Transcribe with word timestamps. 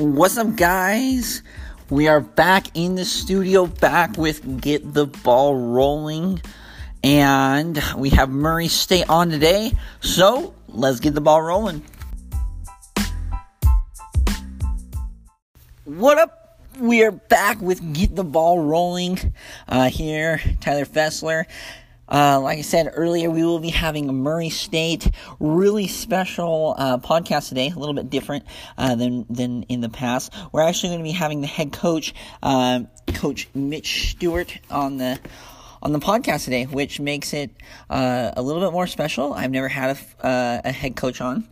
What's 0.00 0.38
up, 0.38 0.56
guys? 0.56 1.42
We 1.90 2.08
are 2.08 2.22
back 2.22 2.68
in 2.72 2.94
the 2.94 3.04
studio, 3.04 3.66
back 3.66 4.16
with 4.16 4.62
Get 4.62 4.94
the 4.94 5.04
Ball 5.04 5.54
Rolling. 5.54 6.40
And 7.04 7.78
we 7.98 8.08
have 8.08 8.30
Murray 8.30 8.68
State 8.68 9.10
on 9.10 9.28
today. 9.28 9.72
So 10.00 10.54
let's 10.68 11.00
get 11.00 11.12
the 11.12 11.20
ball 11.20 11.42
rolling. 11.42 11.82
What 15.84 16.16
up? 16.16 16.62
We 16.78 17.04
are 17.04 17.10
back 17.12 17.60
with 17.60 17.92
Get 17.92 18.16
the 18.16 18.24
Ball 18.24 18.58
Rolling 18.58 19.34
uh, 19.68 19.90
here. 19.90 20.40
Tyler 20.62 20.86
Fessler. 20.86 21.44
Uh, 22.10 22.40
like 22.40 22.58
I 22.58 22.62
said 22.62 22.90
earlier, 22.94 23.30
we 23.30 23.44
will 23.44 23.60
be 23.60 23.70
having 23.70 24.08
a 24.08 24.12
Murray 24.12 24.50
State 24.50 25.10
really 25.38 25.86
special 25.86 26.74
uh, 26.76 26.98
podcast 26.98 27.48
today, 27.48 27.70
a 27.74 27.78
little 27.78 27.94
bit 27.94 28.10
different 28.10 28.44
uh, 28.76 28.94
than 28.94 29.26
than 29.30 29.62
in 29.64 29.80
the 29.80 29.88
past. 29.88 30.32
We're 30.52 30.62
actually 30.62 30.90
going 30.90 31.00
to 31.00 31.04
be 31.04 31.12
having 31.12 31.40
the 31.40 31.46
head 31.46 31.72
coach, 31.72 32.14
uh, 32.42 32.80
Coach 33.14 33.48
Mitch 33.54 34.10
Stewart, 34.10 34.58
on 34.70 34.96
the 34.96 35.20
on 35.82 35.92
the 35.92 35.98
podcast 35.98 36.44
today, 36.44 36.64
which 36.64 37.00
makes 37.00 37.32
it 37.32 37.50
uh, 37.88 38.32
a 38.36 38.42
little 38.42 38.62
bit 38.62 38.72
more 38.72 38.86
special. 38.86 39.32
I've 39.32 39.50
never 39.50 39.68
had 39.68 39.96
a, 39.96 40.26
uh, 40.26 40.60
a 40.64 40.72
head 40.72 40.96
coach 40.96 41.20
on. 41.20 41.48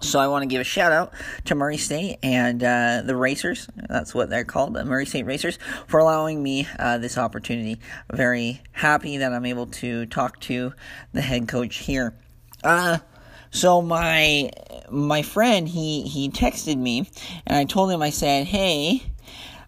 So 0.00 0.18
I 0.18 0.28
want 0.28 0.42
to 0.42 0.46
give 0.46 0.60
a 0.62 0.64
shout 0.64 0.92
out 0.92 1.12
to 1.44 1.54
Murray 1.54 1.76
State 1.76 2.18
and 2.22 2.62
uh, 2.64 3.02
the 3.04 3.14
Racers. 3.14 3.68
That's 3.76 4.14
what 4.14 4.30
they're 4.30 4.44
called, 4.44 4.72
the 4.72 4.84
Murray 4.84 5.04
State 5.04 5.26
Racers, 5.26 5.58
for 5.88 6.00
allowing 6.00 6.42
me 6.42 6.66
uh, 6.78 6.96
this 6.98 7.18
opportunity. 7.18 7.78
Very 8.10 8.62
happy 8.72 9.18
that 9.18 9.32
I'm 9.32 9.44
able 9.44 9.66
to 9.66 10.06
talk 10.06 10.40
to 10.40 10.72
the 11.12 11.20
head 11.20 11.48
coach 11.48 11.76
here. 11.76 12.14
Uh, 12.64 12.98
so 13.50 13.82
my 13.82 14.50
my 14.90 15.22
friend 15.22 15.68
he 15.68 16.02
he 16.02 16.30
texted 16.30 16.78
me 16.78 17.10
and 17.46 17.56
I 17.58 17.64
told 17.64 17.90
him 17.90 18.00
I 18.00 18.10
said, 18.10 18.46
"Hey, 18.46 19.02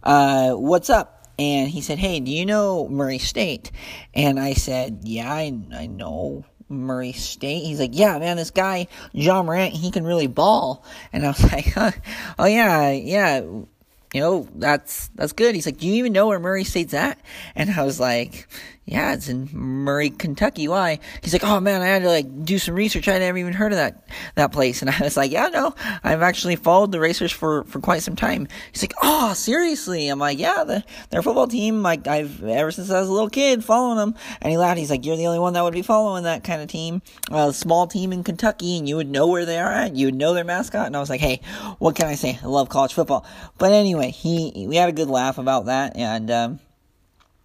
uh, 0.03 0.53
what's 0.53 0.89
up?" 0.89 1.29
And 1.39 1.69
he 1.69 1.81
said, 1.81 1.99
"Hey, 1.99 2.21
do 2.21 2.31
you 2.31 2.47
know 2.47 2.89
Murray 2.89 3.19
State?" 3.19 3.71
And 4.15 4.39
I 4.39 4.55
said, 4.55 5.01
"Yeah, 5.03 5.31
I 5.31 5.53
I 5.75 5.87
know 5.87 6.45
Murray 6.73 7.13
State. 7.13 7.65
He's 7.65 7.79
like, 7.79 7.91
yeah, 7.93 8.19
man, 8.19 8.37
this 8.37 8.51
guy, 8.51 8.89
Ja 9.13 9.43
Morant, 9.43 9.75
he 9.75 9.91
can 9.91 10.05
really 10.05 10.27
ball. 10.27 10.85
And 11.13 11.25
I 11.25 11.29
was 11.29 11.43
like, 11.53 11.73
huh, 11.73 11.93
oh 12.39 12.47
yeah, 12.47 12.91
yeah, 12.91 13.41
you 13.41 14.21
know, 14.21 14.49
that's, 14.55 15.09
that's 15.15 15.33
good. 15.33 15.55
He's 15.55 15.67
like, 15.67 15.79
do 15.79 15.87
you 15.87 15.95
even 15.95 16.13
know 16.13 16.29
where 16.29 16.39
Murray 16.39 16.65
State's 16.65 16.95
at? 16.95 17.19
And 17.55 17.71
I 17.71 17.85
was 17.85 17.99
like, 17.99 18.49
yeah, 18.85 19.15
it's 19.15 19.29
in 19.29 19.49
Murray, 19.53 20.11
Kentucky. 20.11 20.67
Why? 20.67 20.99
He's 21.23 21.33
like, 21.33 21.45
oh 21.45 21.61
man, 21.61 21.83
I 21.83 21.87
had 21.87 22.03
to 22.03 22.09
like 22.09 22.45
do 22.45 22.59
some 22.59 22.75
research. 22.75 23.07
I 23.07 23.17
never 23.19 23.39
even 23.39 23.53
heard 23.53 23.71
of 23.71 23.79
that 23.79 24.09
that 24.35 24.51
place. 24.51 24.83
And 24.83 24.91
I 24.91 24.99
was 25.01 25.17
like, 25.17 25.31
yeah, 25.31 25.49
no, 25.49 25.75
I've 26.03 26.23
actually 26.23 26.57
followed 26.57 26.91
the 26.91 26.99
Racers 26.99 27.31
for 27.31 27.63
for 27.65 27.81
quite 27.81 28.03
some 28.03 28.17
time. 28.17 28.49
He's 28.73 28.83
like, 28.83 28.95
oh, 29.01 29.35
seriously? 29.35 30.09
I'm 30.09 30.19
like, 30.19 30.39
yeah, 30.39 30.65
the, 30.65 30.85
their 31.11 31.23
football 31.23 31.47
team. 31.47 31.83
Like 31.83 32.09
I've 32.09 32.43
ever 32.43 32.73
since 32.73 32.91
I 32.91 32.99
was 32.99 33.09
a 33.09 33.13
little 33.13 33.31
kid 33.31 33.65
following 33.65 33.99
them. 33.99 34.17
And 34.41 34.51
he 34.51 34.59
laughed. 34.59 34.79
He's 34.79 34.91
like, 34.91 35.07
you're 35.07 35.17
the 35.17 35.29
only 35.29 35.39
one 35.39 35.53
that 35.53 35.63
would 35.63 35.75
be 35.75 35.83
following 35.83 36.25
that 36.25 36.43
kind 36.43 36.61
of 36.61 36.67
team, 36.67 37.03
a 37.31 37.53
small 37.53 37.87
team 37.87 38.13
in 38.13 38.25
Kentucky, 38.25 38.79
and 38.79 38.89
you 38.89 38.97
would 38.97 39.09
know 39.09 39.29
where 39.29 39.47
they 39.47 39.61
are 39.61 39.71
at. 39.71 39.95
You 39.95 40.07
would 40.09 40.17
know 40.17 40.35
their 40.35 40.45
mascot. 40.45 40.87
And 40.87 40.97
I 40.97 41.01
was 41.01 41.09
like, 41.09 41.21
hey, 41.21 41.41
what 41.79 41.95
can 41.95 42.07
I 42.09 42.17
say? 42.17 42.37
I 42.43 42.47
love 42.47 42.69
college 42.69 42.95
football. 42.95 43.25
But 43.59 43.73
anyway, 43.73 44.11
he 44.11 44.67
we 44.69 44.75
had 44.75 44.89
a 44.89 44.93
good 44.93 45.09
laugh 45.09 45.39
about 45.39 45.67
that, 45.67 45.97
and 45.97 46.31
um, 46.33 46.61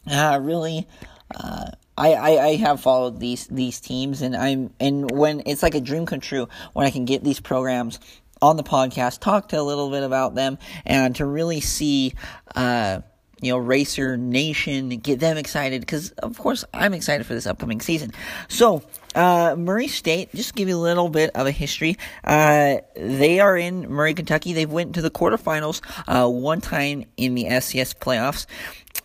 uh, 0.09 0.39
really 0.41 0.87
uh, 1.35 1.71
I, 1.97 2.13
I, 2.13 2.45
I 2.45 2.55
have 2.57 2.79
followed 2.79 3.19
these 3.19 3.47
these 3.47 3.79
teams 3.79 4.21
and 4.21 4.35
I'm 4.35 4.73
and 4.79 5.09
when 5.09 5.41
it's 5.45 5.63
like 5.63 5.75
a 5.75 5.81
dream 5.81 6.05
come 6.05 6.19
true 6.19 6.47
when 6.73 6.85
I 6.85 6.91
can 6.91 7.05
get 7.05 7.23
these 7.23 7.39
programs 7.39 7.99
on 8.41 8.55
the 8.55 8.63
podcast, 8.63 9.19
talk 9.19 9.49
to 9.49 9.59
a 9.59 9.63
little 9.63 9.89
bit 9.89 10.03
about 10.03 10.35
them, 10.35 10.59
and 10.85 11.15
to 11.15 11.25
really 11.25 11.59
see 11.59 12.13
uh, 12.55 13.01
you 13.41 13.51
know, 13.51 13.57
Racer 13.57 14.17
Nation, 14.17 14.89
get 14.89 15.19
them 15.19 15.37
excited 15.37 15.81
because, 15.81 16.11
of 16.11 16.37
course, 16.37 16.65
I'm 16.73 16.93
excited 16.93 17.25
for 17.25 17.33
this 17.33 17.45
upcoming 17.45 17.81
season. 17.81 18.11
So, 18.47 18.83
uh, 19.17 19.55
Murray 19.57 19.87
State, 19.87 20.33
just 20.33 20.55
give 20.55 20.69
you 20.69 20.77
a 20.77 20.79
little 20.79 21.09
bit 21.09 21.31
of 21.35 21.47
a 21.47 21.51
history. 21.51 21.97
Uh, 22.23 22.77
they 22.95 23.39
are 23.39 23.57
in 23.57 23.89
Murray, 23.89 24.13
Kentucky. 24.13 24.53
They've 24.53 24.71
went 24.71 24.93
to 24.95 25.01
the 25.01 25.09
quarterfinals 25.09 25.81
uh, 26.07 26.29
one 26.29 26.61
time 26.61 27.05
in 27.17 27.33
the 27.33 27.45
FCS 27.45 27.95
playoffs. 27.95 28.45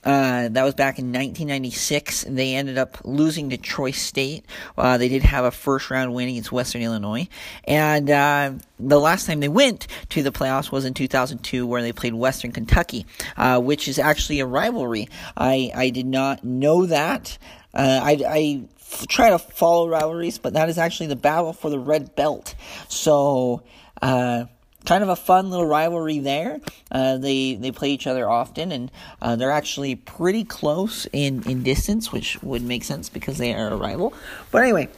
Uh, 0.04 0.48
that 0.48 0.64
was 0.64 0.74
back 0.74 0.98
in 0.98 1.06
1996. 1.06 2.24
They 2.28 2.54
ended 2.56 2.76
up 2.76 2.98
losing 3.04 3.50
to 3.50 3.56
Troy 3.56 3.92
State. 3.92 4.44
Uh, 4.76 4.98
they 4.98 5.08
did 5.08 5.22
have 5.22 5.44
a 5.44 5.50
first 5.50 5.90
round 5.90 6.12
win 6.12 6.28
against 6.28 6.50
Western 6.50 6.82
Illinois. 6.82 7.28
And 7.64 8.10
uh, 8.10 8.52
the 8.80 8.98
last 8.98 9.26
time 9.26 9.40
they 9.40 9.48
went 9.48 9.86
to 10.10 10.22
the 10.22 10.32
playoffs 10.32 10.72
was 10.72 10.84
in 10.84 10.94
2002, 10.94 11.66
where 11.66 11.82
they 11.82 11.92
played 11.92 12.14
Western 12.14 12.52
Kentucky, 12.52 13.06
uh, 13.36 13.60
which 13.60 13.86
is 13.86 13.98
actually 13.98 14.40
a 14.40 14.46
rivalry. 14.46 15.08
I, 15.36 15.70
I 15.74 15.90
did 15.90 16.06
not 16.06 16.42
know 16.44 16.86
that. 16.86 17.38
Uh, 17.74 18.00
I, 18.02 18.18
I 18.26 18.62
f- 18.78 19.06
try 19.08 19.30
to 19.30 19.38
follow 19.38 19.88
rivalries, 19.88 20.38
but 20.38 20.52
that 20.54 20.68
is 20.68 20.78
actually 20.78 21.06
the 21.06 21.16
battle 21.16 21.52
for 21.52 21.70
the 21.70 21.78
red 21.78 22.14
belt. 22.14 22.54
So, 22.88 23.62
uh, 24.00 24.44
kind 24.84 25.02
of 25.02 25.08
a 25.08 25.16
fun 25.16 25.50
little 25.50 25.66
rivalry 25.66 26.18
there. 26.18 26.60
Uh, 26.90 27.16
they 27.18 27.54
they 27.54 27.70
play 27.70 27.90
each 27.90 28.06
other 28.06 28.28
often, 28.28 28.72
and 28.72 28.90
uh, 29.20 29.36
they're 29.36 29.50
actually 29.50 29.94
pretty 29.94 30.44
close 30.44 31.06
in 31.12 31.48
in 31.48 31.62
distance, 31.62 32.12
which 32.12 32.42
would 32.42 32.62
make 32.62 32.84
sense 32.84 33.08
because 33.08 33.38
they 33.38 33.54
are 33.54 33.68
a 33.68 33.76
rival. 33.76 34.12
But 34.50 34.62
anyway. 34.62 34.88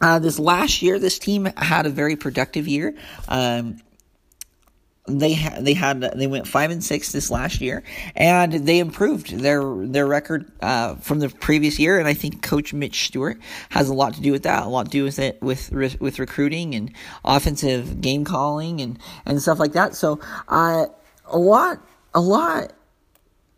Uh, 0.00 0.18
this 0.18 0.36
last 0.36 0.82
year, 0.82 0.98
this 0.98 1.16
team 1.16 1.44
had 1.56 1.86
a 1.86 1.88
very 1.88 2.16
productive 2.16 2.66
year. 2.66 2.92
Um, 3.28 3.78
they 5.08 5.34
ha- 5.34 5.56
they 5.60 5.74
had 5.74 6.00
they 6.00 6.28
went 6.28 6.46
five 6.46 6.70
and 6.70 6.82
six 6.82 7.10
this 7.10 7.30
last 7.30 7.60
year, 7.60 7.82
and 8.14 8.52
they 8.52 8.78
improved 8.78 9.36
their 9.38 9.62
their 9.86 10.06
record 10.06 10.50
uh, 10.60 10.94
from 10.96 11.18
the 11.18 11.28
previous 11.28 11.78
year. 11.78 11.98
And 11.98 12.06
I 12.06 12.14
think 12.14 12.42
Coach 12.42 12.72
Mitch 12.72 13.06
Stewart 13.06 13.38
has 13.70 13.88
a 13.88 13.94
lot 13.94 14.14
to 14.14 14.20
do 14.20 14.30
with 14.30 14.44
that. 14.44 14.64
A 14.64 14.68
lot 14.68 14.86
to 14.86 14.90
do 14.90 15.02
with 15.02 15.18
it 15.18 15.42
with 15.42 15.72
with 15.72 16.18
recruiting 16.18 16.74
and 16.74 16.92
offensive 17.24 18.00
game 18.00 18.24
calling 18.24 18.80
and 18.80 18.98
and 19.26 19.42
stuff 19.42 19.58
like 19.58 19.72
that. 19.72 19.96
So 19.96 20.20
uh, 20.48 20.86
a 21.26 21.38
lot 21.38 21.80
a 22.14 22.20
lot 22.20 22.72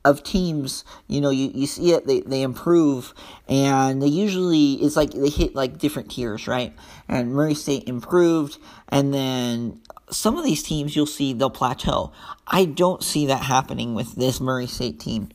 of 0.04 0.22
teams, 0.22 0.84
you 1.08 1.20
know, 1.20 1.30
you, 1.30 1.50
you 1.54 1.66
see 1.66 1.92
it, 1.92 2.06
they, 2.06 2.20
they 2.20 2.42
improve, 2.42 3.14
and 3.48 4.02
they 4.02 4.06
usually, 4.06 4.74
it's 4.74 4.96
like 4.96 5.12
they 5.12 5.30
hit 5.30 5.54
like 5.54 5.78
different 5.78 6.10
tiers, 6.10 6.46
right? 6.46 6.74
And 7.08 7.32
Murray 7.32 7.54
State 7.54 7.88
improved, 7.88 8.58
and 8.88 9.14
then 9.14 9.80
some 10.10 10.36
of 10.36 10.44
these 10.44 10.62
teams 10.62 10.94
you'll 10.94 11.06
see 11.06 11.32
they'll 11.32 11.50
plateau. 11.50 12.12
I 12.46 12.64
don't 12.64 13.02
see 13.02 13.26
that 13.26 13.42
happening 13.42 13.94
with 13.94 14.14
this 14.14 14.40
Murray 14.40 14.66
State 14.66 15.00
team 15.00 15.30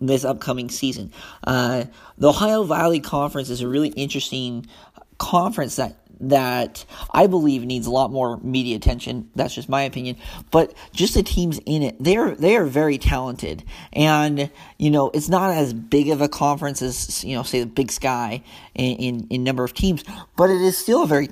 this 0.00 0.24
upcoming 0.24 0.68
season. 0.68 1.12
Uh, 1.44 1.84
the 2.18 2.28
Ohio 2.28 2.64
Valley 2.64 3.00
Conference 3.00 3.50
is 3.50 3.60
a 3.60 3.68
really 3.68 3.88
interesting 3.90 4.66
conference 5.18 5.76
that 5.76 5.96
that 6.20 6.84
I 7.12 7.26
believe 7.26 7.64
needs 7.64 7.86
a 7.86 7.90
lot 7.90 8.10
more 8.10 8.38
media 8.38 8.76
attention. 8.76 9.30
That's 9.34 9.54
just 9.54 9.68
my 9.68 9.82
opinion. 9.82 10.16
But 10.50 10.74
just 10.92 11.14
the 11.14 11.22
teams 11.22 11.60
in 11.66 11.82
it, 11.82 11.96
they're 12.00 12.34
they 12.34 12.56
are 12.56 12.64
very 12.64 12.98
talented, 12.98 13.64
and 13.92 14.50
you 14.78 14.90
know 14.90 15.10
it's 15.12 15.28
not 15.28 15.50
as 15.50 15.72
big 15.72 16.08
of 16.08 16.20
a 16.20 16.28
conference 16.28 16.82
as 16.82 17.24
you 17.24 17.36
know 17.36 17.42
say 17.42 17.60
the 17.60 17.66
Big 17.66 17.90
Sky 17.90 18.42
in 18.74 18.96
in, 18.96 19.26
in 19.30 19.44
number 19.44 19.64
of 19.64 19.74
teams, 19.74 20.04
but 20.36 20.50
it 20.50 20.60
is 20.60 20.76
still 20.76 21.02
a 21.02 21.06
very 21.06 21.28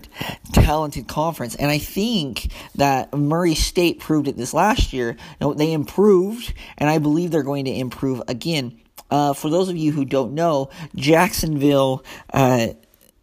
talented 0.53 1.09
conference. 1.09 1.55
And 1.55 1.71
I 1.71 1.78
think 1.78 2.50
that 2.75 3.12
Murray 3.15 3.55
State 3.55 4.00
proved 4.00 4.28
it 4.28 4.37
this 4.37 4.55
last 4.55 4.93
year. 4.93 5.11
You 5.11 5.17
know, 5.41 5.55
they 5.55 5.73
improved, 5.73 6.53
and 6.78 6.91
I 6.91 6.99
believe 6.99 7.31
they're 7.31 7.43
going 7.43 7.65
to 7.67 7.73
improve 7.73 8.23
again. 8.28 8.81
Uh, 9.11 9.33
for 9.33 9.49
those 9.50 9.69
of 9.69 9.77
you 9.77 9.93
who 9.93 10.05
don't 10.05 10.33
know, 10.33 10.71
Jacksonville 10.97 12.05
uh, 12.33 12.69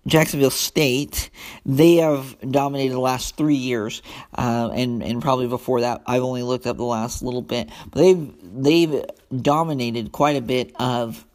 Jacksonville 0.07 0.50
State, 0.50 1.30
they 1.65 1.95
have 1.98 2.36
dominated 2.50 2.94
the 2.94 3.00
last 3.00 3.38
three 3.38 3.56
years, 3.56 4.01
uh, 4.36 4.69
and 4.74 5.03
and 5.03 5.21
probably 5.21 5.48
before 5.48 5.81
that, 5.81 6.01
I've 6.07 6.24
only 6.24 6.42
looked 6.44 6.65
up 6.65 6.77
the 6.77 6.83
last 6.83 7.21
little 7.21 7.42
bit. 7.42 7.69
But 7.92 8.00
they've 8.00 8.33
they've 8.42 9.06
dominated 9.42 10.12
quite 10.12 10.38
a 10.38 10.42
bit 10.42 10.71
of 10.80 11.25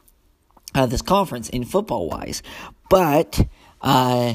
uh, 0.74 0.86
this 0.86 1.02
conference 1.02 1.48
in 1.48 1.64
football 1.64 2.08
wise. 2.08 2.42
But 2.90 3.46
uh, 3.82 4.34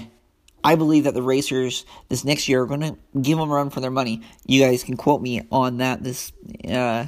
I 0.64 0.76
believe 0.76 1.06
that 1.06 1.14
the 1.14 1.22
Racers 1.22 1.86
this 2.08 2.24
next 2.24 2.48
year 2.48 2.62
are 2.62 2.68
going 2.68 2.82
to 2.82 2.98
give 3.20 3.38
them 3.38 3.50
a 3.50 3.54
run 3.54 3.70
for 3.70 3.82
their 3.82 3.92
money. 3.92 4.22
You 4.46 4.62
guys 4.62 4.84
can 4.84 4.96
quote 4.96 5.22
me 5.22 5.42
on 5.52 5.78
that. 5.78 6.04
This 6.04 6.32
uh, 6.70 7.08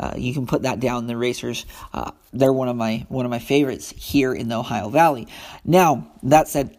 uh, 0.00 0.14
you 0.16 0.32
can 0.32 0.46
put 0.46 0.62
that 0.62 0.80
down. 0.80 1.06
The 1.06 1.16
Racers, 1.16 1.66
uh, 1.92 2.12
they're 2.32 2.52
one 2.52 2.68
of 2.68 2.76
my 2.76 3.06
one 3.08 3.26
of 3.26 3.30
my 3.30 3.38
favorites 3.38 3.90
here 3.90 4.32
in 4.32 4.48
the 4.48 4.56
Ohio 4.56 4.88
Valley. 4.88 5.28
Now 5.64 6.10
that 6.22 6.48
said, 6.48 6.76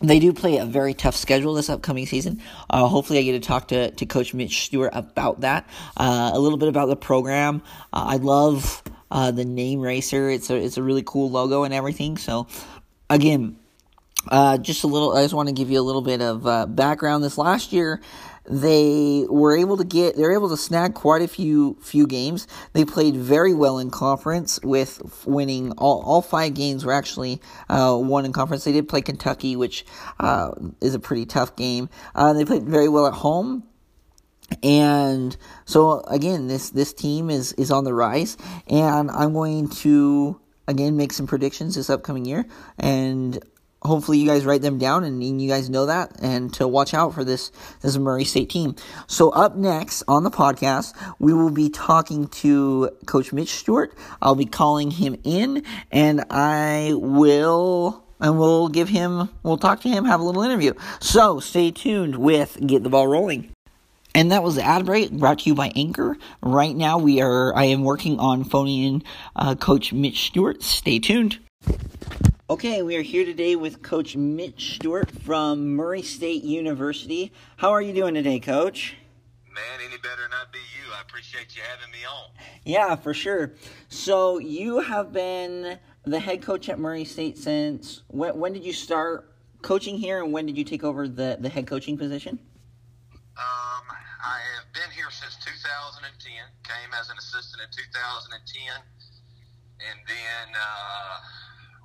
they 0.00 0.18
do 0.18 0.32
play 0.32 0.56
a 0.56 0.64
very 0.64 0.94
tough 0.94 1.14
schedule 1.14 1.54
this 1.54 1.70
upcoming 1.70 2.06
season. 2.06 2.40
Uh, 2.68 2.86
hopefully, 2.86 3.18
I 3.18 3.22
get 3.22 3.32
to 3.32 3.40
talk 3.40 3.68
to, 3.68 3.90
to 3.90 4.06
Coach 4.06 4.34
Mitch 4.34 4.64
Stewart 4.64 4.90
about 4.94 5.42
that. 5.42 5.68
Uh, 5.96 6.30
a 6.34 6.38
little 6.38 6.58
bit 6.58 6.68
about 6.68 6.86
the 6.86 6.96
program. 6.96 7.62
Uh, 7.92 8.04
I 8.08 8.16
love 8.16 8.82
uh, 9.10 9.30
the 9.30 9.44
name 9.44 9.80
Racer. 9.80 10.30
It's 10.30 10.50
a 10.50 10.56
it's 10.56 10.78
a 10.78 10.82
really 10.82 11.02
cool 11.04 11.30
logo 11.30 11.64
and 11.64 11.74
everything. 11.74 12.16
So, 12.16 12.46
again, 13.08 13.58
uh, 14.28 14.58
just 14.58 14.84
a 14.84 14.86
little. 14.86 15.16
I 15.16 15.22
just 15.22 15.34
want 15.34 15.48
to 15.48 15.54
give 15.54 15.70
you 15.70 15.80
a 15.80 15.82
little 15.82 16.02
bit 16.02 16.20
of 16.20 16.46
uh, 16.46 16.66
background. 16.66 17.22
This 17.22 17.38
last 17.38 17.72
year, 17.72 18.00
they 18.46 19.24
were 19.28 19.56
able 19.56 19.76
to 19.78 19.84
get 19.84 20.16
they're 20.16 20.32
able 20.32 20.50
to 20.50 20.56
snag 20.56 20.94
quite 20.94 21.22
a 21.22 21.28
few 21.28 21.76
few 21.80 22.06
games. 22.06 22.46
They 22.72 22.84
played 22.84 23.16
very 23.16 23.54
well 23.54 23.78
in 23.78 23.90
conference 23.90 24.60
with 24.62 25.24
winning 25.26 25.72
all, 25.72 26.02
all 26.02 26.22
five 26.22 26.54
games 26.54 26.84
were 26.84 26.92
actually 26.92 27.40
uh, 27.68 27.98
won 27.98 28.24
in 28.24 28.32
conference. 28.32 28.64
They 28.64 28.72
did 28.72 28.88
play 28.88 29.00
Kentucky, 29.00 29.56
which 29.56 29.86
uh, 30.20 30.52
is 30.80 30.94
a 30.94 30.98
pretty 30.98 31.26
tough 31.26 31.56
game. 31.56 31.88
Uh, 32.14 32.32
they 32.34 32.44
played 32.44 32.64
very 32.64 32.88
well 32.88 33.06
at 33.06 33.14
home. 33.14 33.64
And 34.62 35.34
so 35.64 36.00
again, 36.02 36.46
this 36.48 36.70
this 36.70 36.92
team 36.92 37.30
is 37.30 37.52
is 37.54 37.70
on 37.70 37.84
the 37.84 37.94
rise, 37.94 38.36
and 38.68 39.10
I'm 39.10 39.32
going 39.32 39.68
to 39.70 40.38
again 40.68 40.98
make 40.98 41.14
some 41.14 41.26
predictions 41.26 41.76
this 41.76 41.88
upcoming 41.88 42.26
year, 42.26 42.44
and 42.78 43.42
hopefully 43.84 44.18
you 44.18 44.26
guys 44.26 44.44
write 44.44 44.62
them 44.62 44.78
down 44.78 45.04
and, 45.04 45.22
you 45.22 45.48
guys 45.48 45.68
know 45.68 45.86
that 45.86 46.12
and 46.22 46.52
to 46.54 46.66
watch 46.66 46.94
out 46.94 47.14
for 47.14 47.24
this 47.24 47.50
this 47.82 47.96
Murray 47.96 48.24
State 48.24 48.50
team. 48.50 48.74
So 49.06 49.30
up 49.30 49.56
next 49.56 50.02
on 50.08 50.24
the 50.24 50.30
podcast, 50.30 50.94
we 51.18 51.32
will 51.32 51.50
be 51.50 51.68
talking 51.68 52.28
to 52.28 52.90
Coach 53.06 53.32
Mitch 53.32 53.50
Stewart. 53.50 53.96
I'll 54.22 54.34
be 54.34 54.46
calling 54.46 54.90
him 54.90 55.16
in 55.24 55.64
and 55.90 56.24
I 56.30 56.92
will 56.94 58.04
and 58.20 58.38
we'll 58.38 58.68
give 58.68 58.88
him 58.88 59.28
we'll 59.42 59.58
talk 59.58 59.80
to 59.80 59.88
him, 59.88 60.04
have 60.04 60.20
a 60.20 60.24
little 60.24 60.42
interview. 60.42 60.72
So 61.00 61.40
stay 61.40 61.70
tuned 61.70 62.16
with 62.16 62.58
Get 62.64 62.82
the 62.82 62.90
Ball 62.90 63.08
Rolling. 63.08 63.50
And 64.16 64.30
that 64.30 64.44
was 64.44 64.54
the 64.54 64.62
ad 64.62 64.86
break 64.86 65.10
brought 65.10 65.40
to 65.40 65.50
you 65.50 65.56
by 65.56 65.72
Anchor. 65.74 66.16
Right 66.40 66.74
now 66.74 66.98
we 66.98 67.20
are 67.20 67.54
I 67.54 67.64
am 67.64 67.82
working 67.82 68.20
on 68.20 68.44
phoning 68.44 68.82
in 68.82 69.02
uh, 69.34 69.56
Coach 69.56 69.92
Mitch 69.92 70.26
Stewart. 70.26 70.62
Stay 70.62 71.00
tuned. 71.00 71.43
Okay, 72.50 72.82
we 72.82 72.94
are 72.96 73.02
here 73.02 73.24
today 73.24 73.56
with 73.56 73.80
Coach 73.80 74.16
Mitch 74.16 74.74
Stewart 74.74 75.10
from 75.10 75.74
Murray 75.74 76.02
State 76.02 76.44
University. 76.44 77.32
How 77.56 77.70
are 77.70 77.80
you 77.80 77.94
doing 77.94 78.12
today, 78.12 78.38
Coach? 78.38 78.96
Man, 79.50 79.80
any 79.82 79.96
better 79.96 80.28
not 80.30 80.52
be 80.52 80.58
you. 80.58 80.92
I 80.94 81.00
appreciate 81.00 81.56
you 81.56 81.62
having 81.62 81.90
me 81.90 82.04
on. 82.04 82.28
Yeah, 82.62 82.96
for 82.96 83.14
sure. 83.14 83.54
So 83.88 84.36
you 84.36 84.80
have 84.80 85.10
been 85.10 85.78
the 86.04 86.20
head 86.20 86.42
coach 86.42 86.68
at 86.68 86.78
Murray 86.78 87.06
State 87.06 87.38
since 87.38 88.02
when? 88.08 88.38
When 88.38 88.52
did 88.52 88.62
you 88.62 88.74
start 88.74 89.32
coaching 89.62 89.96
here, 89.96 90.22
and 90.22 90.30
when 90.30 90.44
did 90.44 90.58
you 90.58 90.64
take 90.64 90.84
over 90.84 91.08
the 91.08 91.38
the 91.40 91.48
head 91.48 91.66
coaching 91.66 91.96
position? 91.96 92.38
Um, 93.38 93.86
I 94.22 94.40
have 94.60 94.70
been 94.74 94.90
here 94.94 95.10
since 95.10 95.38
2010. 95.46 96.30
Came 96.62 96.92
as 97.00 97.08
an 97.08 97.16
assistant 97.16 97.62
in 97.62 97.68
2010, 97.70 98.82
and 99.80 99.98
then. 100.06 100.54
Uh, 100.54 101.20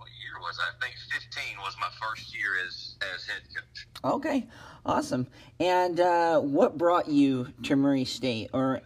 year 0.08 0.40
was 0.40 0.60
I 0.60 0.72
think 0.84 0.96
15 1.12 1.58
was 1.60 1.76
my 1.80 1.90
first 2.00 2.34
year 2.34 2.52
as 2.66 2.96
as 3.16 3.26
head 3.26 3.42
coach. 3.56 3.88
Okay, 4.04 4.48
awesome. 4.86 5.28
And 5.60 6.00
uh, 6.00 6.40
what 6.40 6.78
brought 6.78 7.08
you 7.08 7.48
to 7.64 7.76
Murray 7.76 8.06
State? 8.06 8.50
Or 8.54 8.82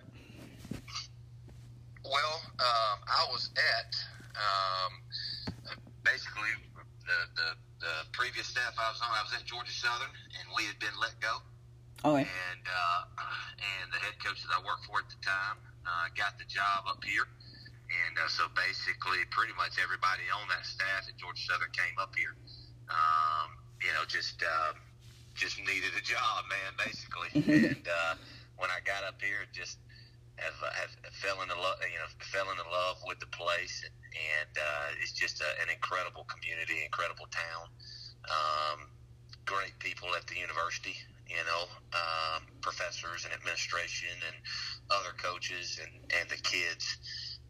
well, 2.03 2.41
um, 2.59 2.97
I 3.07 3.25
was 3.31 3.49
at 3.57 3.95
um, 4.35 4.91
basically 6.03 6.53
the, 7.05 7.19
the 7.35 7.49
the 7.79 7.95
previous 8.13 8.47
staff 8.47 8.73
I 8.79 8.89
was 8.91 9.01
on. 9.01 9.09
I 9.11 9.23
was 9.23 9.33
at 9.33 9.45
Georgia 9.45 9.71
Southern, 9.71 10.11
and 10.39 10.45
we 10.55 10.63
had 10.63 10.79
been 10.79 10.95
let 10.99 11.19
go. 11.19 11.43
Okay. 12.05 12.27
And 12.27 12.63
uh, 12.67 13.01
and 13.79 13.91
the 13.91 13.99
head 13.99 14.19
coach 14.23 14.41
that 14.43 14.51
I 14.51 14.59
worked 14.65 14.85
for 14.85 14.99
at 14.99 15.07
the 15.07 15.19
time 15.23 15.57
uh, 15.85 16.11
got 16.15 16.37
the 16.39 16.45
job 16.45 16.87
up 16.87 17.03
here 17.03 17.27
and 17.93 18.15
uh, 18.17 18.29
so 18.29 18.49
basically, 18.55 19.21
pretty 19.29 19.53
much 19.53 19.77
everybody 19.81 20.25
on 20.33 20.47
that 20.49 20.65
staff 20.65 21.05
at 21.05 21.15
Georgia 21.17 21.41
Southern 21.45 21.71
came 21.73 21.97
up 22.01 22.13
here. 22.15 22.33
Um, 22.89 23.57
you 23.81 23.91
know, 23.93 24.05
just 24.07 24.41
uh, 24.41 24.73
just 25.33 25.59
needed 25.59 25.93
a 25.97 26.03
job, 26.03 26.45
man, 26.49 26.71
basically. 26.77 27.31
and 27.69 27.85
uh, 27.85 28.15
when 28.57 28.69
I 28.69 28.79
got 28.85 29.03
up 29.03 29.21
here, 29.21 29.45
just 29.51 29.77
have, 30.37 30.57
have 30.73 30.93
fell 31.13 31.41
into 31.41 31.55
love, 31.55 31.77
you 31.85 31.99
know, 31.99 32.09
fell 32.33 32.49
into 32.49 32.65
love 32.69 32.97
with 33.05 33.19
the 33.19 33.29
place, 33.29 33.85
and, 33.85 33.95
and 34.13 34.53
uh, 34.57 35.01
it's 35.01 35.13
just 35.13 35.41
a, 35.41 35.49
an 35.61 35.69
incredible 35.69 36.25
community, 36.25 36.81
incredible 36.83 37.27
town. 37.29 37.65
Um, 38.29 38.87
great 39.45 39.77
people 39.79 40.09
at 40.15 40.25
the 40.27 40.39
university, 40.39 40.95
you 41.27 41.43
know, 41.43 41.67
um, 41.93 42.47
professors 42.61 43.25
and 43.25 43.33
administration 43.33 44.15
and 44.27 44.35
other 44.91 45.11
coaches 45.19 45.79
and, 45.83 45.91
and 46.15 46.29
the 46.29 46.39
kids 46.41 46.97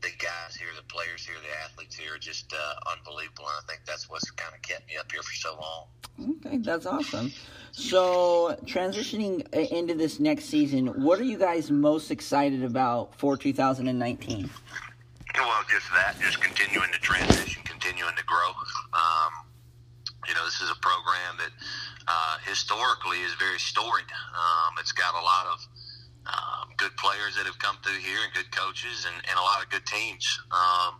the 0.03 0.09
guys 0.19 0.55
here, 0.55 0.67
the 0.75 0.83
players 0.83 1.25
here, 1.25 1.35
the 1.41 1.63
athletes 1.63 1.95
here 1.95 2.15
are 2.15 2.17
just 2.17 2.53
uh, 2.53 2.91
unbelievable. 2.91 3.45
And 3.45 3.63
I 3.63 3.71
think 3.71 3.85
that's 3.85 4.09
what's 4.09 4.29
kind 4.31 4.53
of 4.53 4.61
kept 4.61 4.87
me 4.87 4.97
up 4.97 5.11
here 5.11 5.23
for 5.23 5.33
so 5.33 5.57
long. 5.59 6.35
Okay, 6.45 6.57
that's 6.57 6.85
awesome. 6.85 7.31
So, 7.71 8.55
transitioning 8.65 9.51
into 9.53 9.95
this 9.95 10.19
next 10.19 10.45
season, 10.45 10.87
what 11.01 11.19
are 11.19 11.23
you 11.23 11.39
guys 11.39 11.71
most 11.71 12.11
excited 12.11 12.63
about 12.63 13.15
for 13.15 13.35
2019? 13.35 14.49
Well, 15.35 15.63
just 15.71 15.87
that, 15.93 16.15
just 16.21 16.39
continuing 16.39 16.91
to 16.91 16.99
transition, 16.99 17.63
continuing 17.63 18.15
to 18.15 18.23
grow. 18.25 18.49
Um, 18.93 19.31
you 20.27 20.35
know, 20.35 20.45
this 20.45 20.61
is 20.61 20.69
a 20.69 20.79
program 20.81 21.37
that 21.39 21.51
uh, 22.07 22.37
historically 22.45 23.17
is 23.19 23.33
very 23.35 23.57
storied. 23.57 24.05
Um, 24.35 24.75
it's 24.79 24.91
got 24.91 25.15
a 25.15 25.23
lot 25.23 25.47
of 25.47 25.65
um, 26.27 26.71
good 26.77 26.95
players 26.97 27.35
that 27.35 27.45
have 27.45 27.59
come 27.59 27.77
through 27.83 27.99
here 27.99 28.19
and 28.23 28.33
good 28.33 28.51
coaches 28.51 29.05
and, 29.07 29.15
and 29.27 29.35
a 29.37 29.41
lot 29.41 29.63
of 29.63 29.69
good 29.69 29.85
teams. 29.85 30.25
Um, 30.51 30.99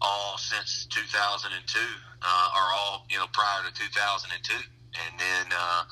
all 0.00 0.38
since 0.38 0.86
2002, 0.90 1.50
uh, 2.22 2.50
all 2.54 3.04
you 3.10 3.18
know 3.18 3.26
prior 3.32 3.66
to 3.66 3.72
2002, 3.74 4.54
and 4.54 5.18
then 5.18 5.46
uh, 5.50 5.82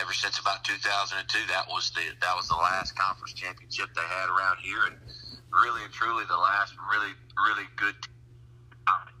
ever 0.00 0.12
since 0.12 0.38
about 0.38 0.62
2002, 0.62 1.26
that 1.48 1.66
was 1.66 1.90
the 1.90 2.06
that 2.20 2.36
was 2.36 2.46
the 2.48 2.54
last 2.54 2.94
conference 2.94 3.32
championship 3.32 3.90
they 3.96 4.06
had 4.06 4.30
around 4.30 4.58
here, 4.62 4.86
and 4.86 4.94
really 5.50 5.82
and 5.82 5.92
truly 5.92 6.24
the 6.28 6.36
last 6.36 6.74
really 6.92 7.12
really 7.34 7.66
good 7.76 7.96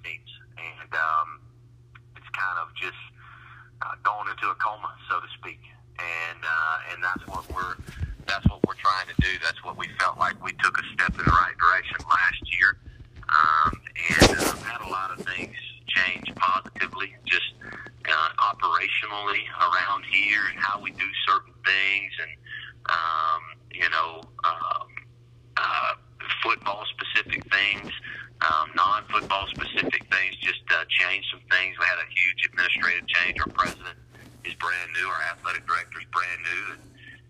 teams, 0.04 0.30
and 0.58 0.90
um, 0.94 1.40
it's 2.16 2.28
kind 2.30 2.58
of 2.58 2.74
just 2.74 2.98
uh, 3.82 3.94
going 4.02 4.28
into 4.30 4.50
a 4.50 4.54
coma, 4.56 4.94
so 5.08 5.20
to 5.20 5.28
speak, 5.38 5.60
and 5.98 6.40
uh, 6.42 6.92
and 6.92 7.02
that's 7.02 7.24
what 7.26 7.46
we're 7.52 7.76
that's 8.26 8.46
what 8.48 8.60
we're 8.66 8.78
trying 8.78 9.06
to 9.08 9.18
do. 9.20 9.30
That's 9.42 9.62
what 9.64 9.76
we 9.76 9.88
felt 9.98 10.18
like 10.18 10.42
we 10.42 10.52
took 10.62 10.78
a 10.78 10.84
step 10.94 11.10
in 11.18 11.24
the 11.24 11.36
right 11.36 11.56
direction 11.58 11.98
last 12.06 12.42
year, 12.58 12.78
um, 13.28 13.72
and 14.10 14.38
uh, 14.38 14.56
had 14.66 14.80
a 14.82 14.90
lot 14.90 15.10
of 15.10 15.24
things 15.26 15.56
change 15.86 16.32
positively, 16.36 17.14
just 17.24 17.54
uh, 18.08 18.28
operationally 18.38 19.44
around 19.60 20.04
here 20.10 20.42
and 20.50 20.58
how 20.58 20.80
we 20.80 20.90
do 20.90 21.08
certain 21.26 21.54
things, 21.64 22.12
and 22.20 22.32
um, 22.90 23.42
you 23.72 23.88
know, 23.90 24.20
um, 24.44 24.88
uh, 25.56 25.94
football 26.42 26.84
specific 26.90 27.42
things. 27.50 27.92
Um, 28.42 28.74
non-football 28.74 29.46
specific 29.54 30.02
things 30.10 30.34
just 30.42 30.66
uh, 30.74 30.82
changed 30.90 31.30
some 31.30 31.46
things. 31.46 31.78
We 31.78 31.86
had 31.86 32.02
a 32.02 32.10
huge 32.10 32.42
administrative 32.50 33.06
change. 33.06 33.38
Our 33.38 33.52
president 33.54 33.94
is 34.42 34.54
brand 34.58 34.90
new. 34.98 35.06
Our 35.06 35.22
athletic 35.30 35.62
director 35.62 36.02
is 36.02 36.10
brand 36.10 36.42
new. 36.42 36.62
And, 36.74 36.82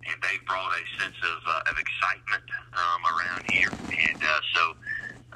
and 0.08 0.16
they 0.24 0.40
brought 0.48 0.72
a 0.72 0.84
sense 0.96 1.20
of, 1.20 1.38
uh, 1.44 1.68
of 1.68 1.76
excitement 1.76 2.48
um, 2.72 3.00
around 3.12 3.44
here. 3.52 3.68
And 3.92 4.24
uh, 4.24 4.40
so 4.56 4.62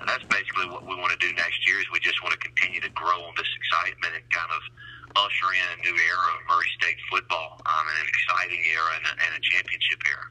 uh, 0.00 0.08
that's 0.08 0.24
basically 0.32 0.64
what 0.72 0.88
we 0.88 0.96
want 0.96 1.12
to 1.12 1.20
do 1.20 1.28
next 1.36 1.60
year 1.68 1.76
is 1.76 1.84
we 1.92 2.00
just 2.00 2.24
want 2.24 2.32
to 2.32 2.40
continue 2.40 2.80
to 2.80 2.92
grow 2.96 3.20
on 3.28 3.36
this 3.36 3.52
excitement 3.60 4.16
and 4.16 4.24
kind 4.32 4.48
of 4.48 4.64
usher 5.12 5.52
in 5.52 5.66
a 5.76 5.78
new 5.84 5.92
era 5.92 6.28
of 6.32 6.40
Murray 6.48 6.72
State 6.80 6.96
football, 7.12 7.60
um, 7.68 7.84
and 7.84 7.96
an 8.00 8.08
exciting 8.08 8.64
era 8.64 8.90
and 8.96 9.04
a, 9.04 9.12
and 9.28 9.32
a 9.36 9.42
championship 9.44 10.00
era. 10.08 10.26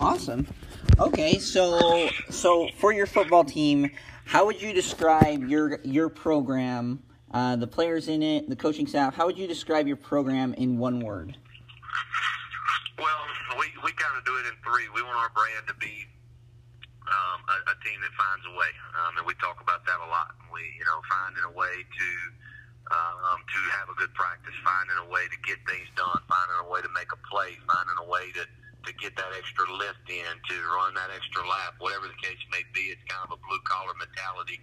Awesome. 0.00 0.48
Okay, 0.98 1.38
so 2.38 2.68
for 2.78 2.92
your 2.92 3.06
football 3.06 3.44
team, 3.44 3.90
how 4.24 4.46
would 4.46 4.62
you 4.62 4.72
describe 4.72 5.48
your 5.48 5.80
your 5.82 6.08
program, 6.08 7.02
uh, 7.32 7.56
the 7.56 7.66
players 7.66 8.08
in 8.08 8.22
it, 8.22 8.48
the 8.48 8.56
coaching 8.56 8.86
staff? 8.86 9.14
How 9.14 9.26
would 9.26 9.36
you 9.36 9.46
describe 9.46 9.86
your 9.86 9.96
program 9.96 10.54
in 10.54 10.78
one 10.78 11.00
word? 11.00 11.36
Well, 12.96 13.22
we 13.58 13.66
we 13.82 13.92
kind 13.92 14.16
of 14.16 14.24
do 14.24 14.36
it 14.38 14.46
in 14.46 14.54
three. 14.62 14.86
We 14.94 15.02
want 15.02 15.18
our 15.18 15.30
brand 15.34 15.66
to 15.66 15.74
be 15.74 16.06
um, 17.10 17.42
a, 17.50 17.56
a 17.72 17.76
team 17.82 17.98
that 18.06 18.14
finds 18.14 18.46
a 18.46 18.54
way, 18.54 18.70
um, 19.02 19.18
and 19.18 19.26
we 19.26 19.34
talk 19.42 19.60
about 19.60 19.84
that 19.86 19.98
a 19.98 20.08
lot. 20.08 20.38
We 20.54 20.62
you 20.78 20.86
know 20.86 21.02
finding 21.10 21.42
a 21.42 21.54
way 21.58 21.82
to 21.82 22.08
um, 22.94 23.42
to 23.42 23.60
have 23.76 23.90
a 23.90 23.96
good 23.98 24.14
practice, 24.14 24.54
finding 24.62 24.96
a 25.02 25.08
way 25.10 25.26
to 25.26 25.38
get 25.42 25.58
things 25.66 25.90
done, 25.98 26.22
finding 26.30 26.58
a 26.62 26.68
way 26.70 26.80
to 26.86 26.90
make 26.94 27.10
a 27.10 27.20
play, 27.26 27.58
finding 27.66 27.98
a 27.98 28.06
way 28.06 28.30
to 28.38 28.46
to 28.86 28.92
get 29.00 29.16
that 29.16 29.32
extra 29.36 29.66
lift 29.74 30.06
in, 30.08 30.32
to 30.48 30.56
run 30.76 30.94
that 30.94 31.10
extra 31.14 31.42
lap, 31.46 31.74
whatever 31.78 32.06
the 32.06 32.20
case 32.22 32.40
may 32.52 32.62
be. 32.74 32.94
It's 32.94 33.02
kind 33.08 33.26
of 33.26 33.34
a 33.34 33.40
blue 33.42 33.60
collar 33.66 33.94
mentality. 33.98 34.60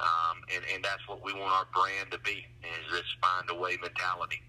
Um, 0.00 0.42
and, 0.50 0.62
and 0.74 0.80
that's 0.82 1.06
what 1.06 1.22
we 1.22 1.32
want 1.32 1.54
our 1.54 1.68
brand 1.70 2.10
to 2.10 2.18
be, 2.26 2.42
is 2.66 2.84
this 2.90 3.06
find 3.22 3.46
a 3.50 3.54
way 3.54 3.78
mentality. 3.78 4.42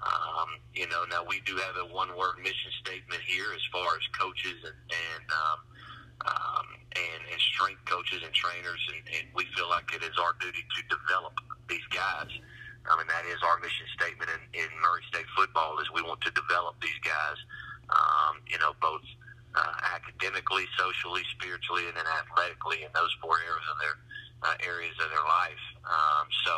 Um, 0.00 0.60
you 0.72 0.88
know, 0.88 1.04
now 1.08 1.24
we 1.24 1.40
do 1.44 1.56
have 1.56 1.76
a 1.80 1.88
one-word 1.88 2.40
mission 2.40 2.72
statement 2.84 3.20
here 3.24 3.48
as 3.54 3.64
far 3.72 3.88
as 3.96 4.04
coaches 4.16 4.60
and 4.60 4.76
and 4.92 5.24
um, 5.32 5.58
um, 6.24 6.66
and, 6.96 7.22
and 7.32 7.40
strength 7.52 7.84
coaches 7.84 8.20
and 8.24 8.32
trainers, 8.32 8.80
and, 8.92 9.04
and 9.20 9.24
we 9.36 9.44
feel 9.56 9.68
like 9.68 9.88
it 9.92 10.04
is 10.04 10.16
our 10.20 10.32
duty 10.40 10.64
to 10.64 10.80
develop 10.88 11.32
these 11.68 11.84
guys. 11.92 12.28
I 12.88 12.92
mean, 12.96 13.08
that 13.08 13.26
is 13.26 13.40
our 13.42 13.58
mission 13.58 13.86
statement 13.98 14.30
in, 14.30 14.64
in 14.64 14.68
Murray 14.80 15.02
State 15.10 15.28
football 15.36 15.76
is 15.80 15.90
we 15.92 16.02
want 16.02 16.20
to 16.22 16.32
develop 16.32 16.78
these 16.80 17.00
guys. 17.02 17.38
Um, 17.90 18.42
you 18.50 18.58
know, 18.58 18.74
both 18.82 19.02
uh, 19.54 19.74
academically, 19.94 20.66
socially, 20.76 21.22
spiritually, 21.38 21.86
and 21.86 21.96
then 21.96 22.04
athletically 22.06 22.82
in 22.82 22.90
those 22.94 23.14
four 23.22 23.38
areas 23.40 23.66
of 23.70 23.76
their 23.78 23.96
uh, 24.42 24.56
areas 24.66 24.94
of 25.00 25.08
their 25.08 25.24
life. 25.24 25.64
Um, 25.86 26.26
so, 26.44 26.54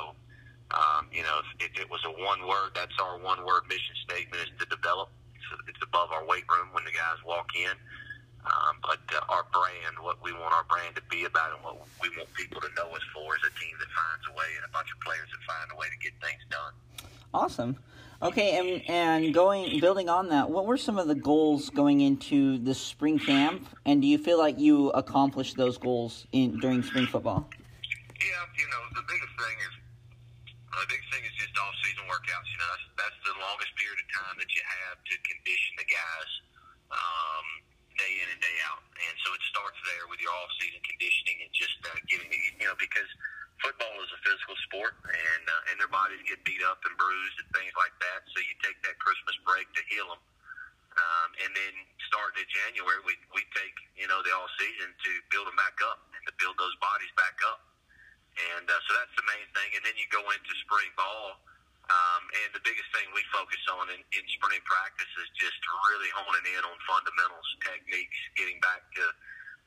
um, 0.73 1.03
you 1.13 1.23
know, 1.23 1.41
if, 1.45 1.71
if 1.71 1.73
it 1.81 1.89
was 1.89 2.01
a 2.05 2.13
one 2.25 2.43
word, 2.49 2.73
that's 2.75 2.97
our 2.99 3.21
one 3.21 3.45
word 3.45 3.69
mission 3.69 3.95
statement 4.03 4.43
is 4.43 4.53
to 4.59 4.67
develop. 4.67 5.11
It's, 5.69 5.79
above 5.81 6.13
our 6.13 6.27
weight 6.27 6.45
room 6.51 6.69
when 6.73 6.85
the 6.85 6.93
guys 6.93 7.17
walk 7.25 7.49
in. 7.57 7.73
Um, 8.45 8.77
but 8.83 9.01
uh, 9.15 9.25
our 9.33 9.45
brand, 9.53 9.97
what 10.01 10.23
we 10.23 10.33
want 10.33 10.53
our 10.53 10.65
brand 10.65 10.97
to 10.97 11.03
be 11.11 11.25
about, 11.25 11.55
and 11.55 11.65
what 11.65 11.81
we 12.03 12.09
want 12.17 12.33
people 12.35 12.61
to 12.61 12.69
know 12.77 12.91
us 12.93 13.03
for, 13.15 13.37
is 13.37 13.43
a 13.47 13.53
team 13.59 13.73
that 13.79 13.89
finds 13.89 14.25
a 14.29 14.33
way 14.37 14.51
and 14.57 14.65
a 14.65 14.73
bunch 14.73 14.89
of 14.93 15.01
players 15.01 15.29
that 15.33 15.41
find 15.49 15.71
a 15.73 15.77
way 15.77 15.87
to 15.89 15.99
get 16.03 16.13
things 16.21 16.43
done. 16.51 16.73
Awesome. 17.33 17.77
Okay, 18.19 18.59
and 18.59 18.83
and 18.91 19.33
going 19.33 19.79
building 19.79 20.09
on 20.09 20.29
that, 20.35 20.51
what 20.51 20.67
were 20.67 20.77
some 20.77 20.99
of 20.99 21.07
the 21.07 21.15
goals 21.15 21.71
going 21.71 22.01
into 22.01 22.59
the 22.59 22.75
spring 22.75 23.19
camp, 23.19 23.63
and 23.87 24.03
do 24.03 24.09
you 24.09 24.19
feel 24.19 24.39
like 24.39 24.59
you 24.59 24.91
accomplished 24.91 25.57
those 25.57 25.79
goals 25.79 26.27
in 26.33 26.59
during 26.59 26.83
spring 26.83 27.07
football? 27.07 27.47
Yeah, 28.19 28.43
you 28.59 28.67
know, 28.75 28.83
the 28.99 29.07
biggest 29.07 29.35
thing 29.39 29.57
is 29.63 29.75
the 30.67 30.89
biggest 30.91 31.11
thing 31.15 31.23
is 31.31 31.35
just 31.39 31.55
off 31.63 31.71
season 31.79 32.11
workouts. 32.11 32.51
You 32.51 32.59
know, 32.59 32.71
that's, 32.75 33.07
that's 33.07 33.19
the 33.23 33.39
longest 33.39 33.71
period 33.79 34.03
of 34.03 34.09
time 34.11 34.35
that 34.43 34.51
you 34.51 34.63
have 34.67 34.99
to 34.99 35.15
condition 35.23 35.79
the 35.79 35.87
guys. 35.87 36.31
Um, 36.91 37.47
day 37.99 38.15
in 38.23 38.31
and 38.31 38.39
day 38.39 38.57
out. 38.71 38.83
And 38.95 39.15
so 39.27 39.35
it 39.35 39.43
starts 39.51 39.79
there 39.91 40.07
with 40.07 40.23
your 40.23 40.31
off 40.31 40.51
season 40.63 40.79
conditioning 40.87 41.43
and 41.43 41.51
just 41.51 41.79
uh, 41.83 41.99
getting 42.07 42.31
you 42.31 42.67
know 42.67 42.79
because 42.79 43.11
football 43.59 43.91
is 44.03 44.11
a 44.15 44.21
physical 44.23 44.55
sport 44.71 44.95
and 45.03 45.45
uh, 45.45 45.71
and 45.71 45.77
their 45.83 45.91
bodies 45.91 46.23
get 46.27 46.39
beat 46.47 46.63
up 46.67 46.79
and 46.87 46.95
bruised 46.95 47.37
and 47.43 47.49
things 47.55 47.75
like 47.75 47.95
that. 47.99 48.23
So 48.33 48.39
you 48.43 48.55
take 48.63 48.79
that 48.87 48.97
Christmas 49.03 49.35
break 49.43 49.67
to 49.75 49.83
heal 49.91 50.09
them. 50.15 50.23
Um, 50.99 51.31
and 51.47 51.51
then 51.55 51.75
starting 52.11 52.43
in 52.43 52.49
January, 52.51 53.03
we 53.07 53.15
we 53.35 53.43
take 53.55 53.75
you 53.99 54.07
know 54.07 54.23
the 54.23 54.31
all 54.35 54.51
season 54.59 54.95
to 54.95 55.11
build 55.35 55.51
them 55.51 55.59
back 55.59 55.79
up 55.87 56.07
and 56.15 56.23
to 56.27 56.33
build 56.39 56.55
those 56.59 56.75
bodies 56.79 57.11
back 57.19 57.39
up. 57.47 57.67
And 58.55 58.67
uh, 58.67 58.79
so 58.87 58.91
that's 58.95 59.15
the 59.19 59.27
main 59.27 59.47
thing. 59.55 59.71
And 59.75 59.83
then 59.83 59.99
you 59.99 60.07
go 60.15 60.23
into 60.31 60.53
spring 60.63 60.95
ball, 60.95 61.43
um, 61.91 62.23
and 62.45 62.53
the 62.53 62.63
biggest 62.63 62.87
thing 62.95 63.09
we 63.17 63.25
focus 63.35 63.59
on 63.73 63.89
in, 63.91 64.01
in 64.15 64.25
spring 64.37 64.63
practice 64.63 65.09
is 65.19 65.29
just 65.35 65.59
really 65.91 66.11
honing 66.15 66.47
in 66.55 66.63
on 66.63 66.77
fundamentals, 66.85 67.49
techniques, 67.65 68.19
getting 68.39 68.61
back 68.61 68.85
to 68.95 69.05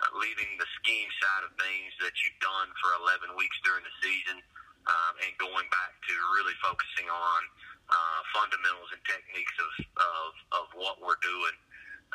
uh, 0.01 0.09
leaving 0.17 0.49
the 0.57 0.65
scheme 0.81 1.09
side 1.21 1.43
of 1.45 1.53
things 1.61 1.93
that 2.01 2.13
you've 2.25 2.41
done 2.41 2.69
for 2.81 2.89
11 3.05 3.37
weeks 3.37 3.53
during 3.61 3.85
the 3.85 3.95
season 4.01 4.41
um, 4.89 5.13
and 5.21 5.31
going 5.37 5.69
back 5.69 5.93
to 6.09 6.13
really 6.41 6.57
focusing 6.57 7.05
on 7.05 7.41
uh, 7.85 8.19
fundamentals 8.33 8.89
and 8.97 9.01
techniques 9.05 9.53
of, 9.61 9.71
of, 10.01 10.29
of 10.57 10.65
what 10.73 10.97
we're 11.05 11.21
doing 11.21 11.53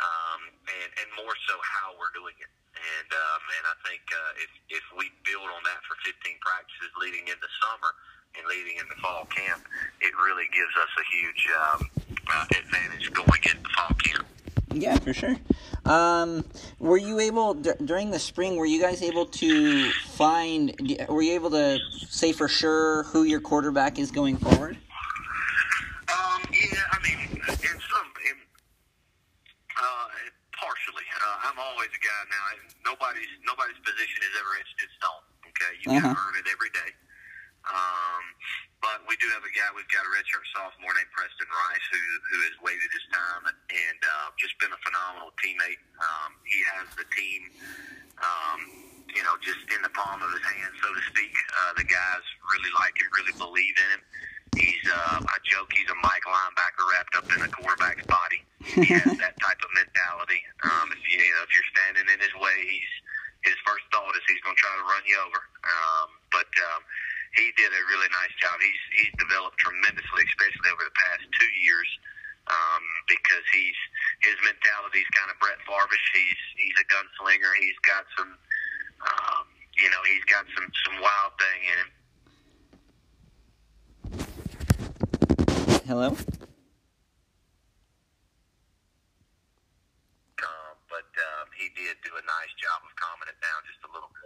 um, 0.02 0.40
and, 0.66 0.90
and 0.98 1.08
more 1.14 1.34
so 1.46 1.54
how 1.62 1.94
we're 1.94 2.10
doing 2.10 2.34
it. 2.42 2.50
And, 2.74 3.10
um, 3.14 3.40
and 3.54 3.64
I 3.70 3.76
think 3.86 4.02
uh, 4.10 4.42
if, 4.42 4.50
if 4.82 4.86
we 4.98 5.14
build 5.22 5.46
on 5.46 5.62
that 5.62 5.78
for 5.86 5.94
15 6.06 6.38
practices 6.38 6.94
leading 7.02 7.26
into 7.26 7.50
summer– 7.58 7.90
and 8.38 8.46
leading 8.48 8.78
into 8.78 8.94
fall 9.00 9.26
camp, 9.26 9.62
it 10.00 10.12
really 10.24 10.44
gives 10.52 10.72
us 10.76 10.88
a 10.98 11.04
huge 11.14 11.48
um, 11.72 11.90
uh, 12.28 12.46
advantage 12.58 13.12
going 13.12 13.40
into 13.42 13.70
fall 13.74 13.96
camp. 13.98 14.26
Yeah, 14.74 14.96
for 14.98 15.14
sure. 15.14 15.36
Um, 15.84 16.44
were 16.78 16.98
you 16.98 17.18
able 17.20 17.54
d- 17.54 17.72
during 17.84 18.10
the 18.10 18.18
spring? 18.18 18.56
Were 18.56 18.66
you 18.66 18.80
guys 18.80 19.00
able 19.02 19.26
to 19.26 19.90
find? 19.90 20.74
Were 21.08 21.22
you 21.22 21.32
able 21.32 21.50
to 21.50 21.78
say 22.08 22.32
for 22.32 22.48
sure 22.48 23.04
who 23.04 23.22
your 23.22 23.40
quarterback 23.40 23.98
is 23.98 24.10
going 24.10 24.36
forward? 24.36 24.76
Um, 26.12 26.42
yeah, 26.52 26.92
I 26.92 26.98
mean, 27.02 27.40
in 27.40 27.78
some, 27.80 28.08
in, 28.28 28.36
uh, 29.80 30.08
partially. 30.52 31.06
Uh, 31.24 31.48
I'm 31.48 31.58
always 31.58 31.88
a 31.88 32.02
guy 32.02 32.22
now. 32.28 32.92
Nobody's 32.92 33.32
nobody's 33.46 33.80
position 33.80 34.20
is 34.28 34.34
ever 34.36 34.60
etched 34.60 34.76
in 34.82 34.90
stone. 35.00 35.24
Okay, 35.56 35.72
you 35.86 35.98
uh-huh. 35.98 36.14
earn 36.14 36.34
it 36.38 36.46
every 36.50 36.70
day. 36.74 36.90
Um, 37.66 38.24
but 38.78 39.02
we 39.10 39.18
do 39.18 39.26
have 39.34 39.42
a 39.42 39.50
guy. 39.50 39.66
We've 39.74 39.90
got 39.90 40.06
a 40.06 40.10
redshirt 40.14 40.46
sophomore 40.54 40.94
named 40.94 41.10
Preston 41.10 41.50
Rice 41.50 41.86
who 41.90 42.02
who 42.30 42.36
has 42.46 42.54
waited 42.62 42.90
his 42.94 43.06
time 43.10 43.50
and 43.50 44.00
uh, 44.02 44.30
just 44.38 44.54
been 44.62 44.70
a 44.70 44.80
phenomenal 44.86 45.34
teammate. 45.42 45.82
Um, 45.98 46.38
he 46.46 46.62
has 46.76 46.86
the 46.94 47.06
team, 47.10 47.50
um, 48.22 48.60
you 49.10 49.26
know, 49.26 49.34
just 49.42 49.66
in 49.74 49.82
the 49.82 49.90
palm 49.90 50.22
of 50.22 50.30
his 50.30 50.46
hand, 50.46 50.70
so 50.78 50.94
to 50.94 51.02
speak. 51.10 51.34
Uh, 51.34 51.72
the 51.74 51.88
guys 51.88 52.22
really 52.54 52.70
like 52.78 52.94
him, 52.94 53.10
really 53.18 53.34
believe 53.34 53.74
in 53.74 53.88
him. 53.98 54.02
He's, 54.56 54.84
uh, 54.88 55.20
I 55.20 55.36
joke, 55.44 55.68
he's 55.76 55.88
a 55.92 55.98
Mike 56.00 56.24
linebacker 56.24 56.84
wrapped 56.88 57.14
up 57.20 57.28
in 57.28 57.44
a 57.44 57.50
quarterback's 57.52 58.08
body. 58.08 58.40
He 58.64 58.88
has 58.96 59.04
that 59.20 59.36
type 59.36 59.60
of 59.60 59.70
mentality. 59.76 60.40
Um, 60.64 60.88
if 60.96 61.00
you, 61.04 61.20
you 61.20 61.32
know, 61.36 61.44
if 61.44 61.52
you're 61.52 61.70
standing 61.76 62.08
in 62.08 62.18
his 62.22 62.32
way, 62.40 62.56
he's 62.64 62.92
his 63.44 63.58
first 63.68 63.84
thought 63.92 64.16
is 64.16 64.24
he's 64.26 64.40
going 64.42 64.56
to 64.56 64.62
try 64.62 64.74
to 64.74 64.86
run 64.88 65.04
you 65.06 65.14
over. 65.22 65.38
Um, 65.62 66.08
but 66.34 66.50
um, 66.72 66.80
he 67.36 67.52
did 67.54 67.68
a 67.68 67.82
really 67.92 68.08
nice 68.10 68.32
job. 68.40 68.56
He's 68.58 68.82
he's 68.96 69.12
developed 69.20 69.60
tremendously, 69.60 70.24
especially 70.24 70.72
over 70.72 70.88
the 70.88 70.96
past 70.96 71.28
two 71.36 71.52
years, 71.60 71.86
um, 72.48 72.82
because 73.12 73.44
he's 73.52 73.76
his 74.24 74.40
mentality 74.40 75.04
is 75.04 75.10
kind 75.12 75.28
of 75.28 75.36
Brett 75.36 75.60
Favre-ish. 75.68 76.08
He's 76.16 76.42
he's 76.56 76.78
a 76.80 76.86
gunslinger. 76.88 77.52
He's 77.60 77.76
got 77.84 78.08
some, 78.16 78.32
um, 79.04 79.44
you 79.76 79.92
know, 79.92 80.00
he's 80.08 80.24
got 80.26 80.48
some 80.56 80.64
some 80.88 80.96
wild 81.04 81.36
thing 81.36 81.60
in 81.68 81.76
him. 81.76 81.92
Hello. 85.86 86.08
Um, 86.08 86.16
but 90.88 91.04
uh, 91.14 91.44
he 91.54 91.68
did 91.76 91.96
do 92.02 92.10
a 92.16 92.22
nice 92.24 92.54
job 92.58 92.82
of 92.82 92.90
calming 92.96 93.28
it 93.28 93.36
down 93.44 93.62
just 93.68 93.84
a 93.84 93.90
little 93.92 94.08
bit. 94.10 94.24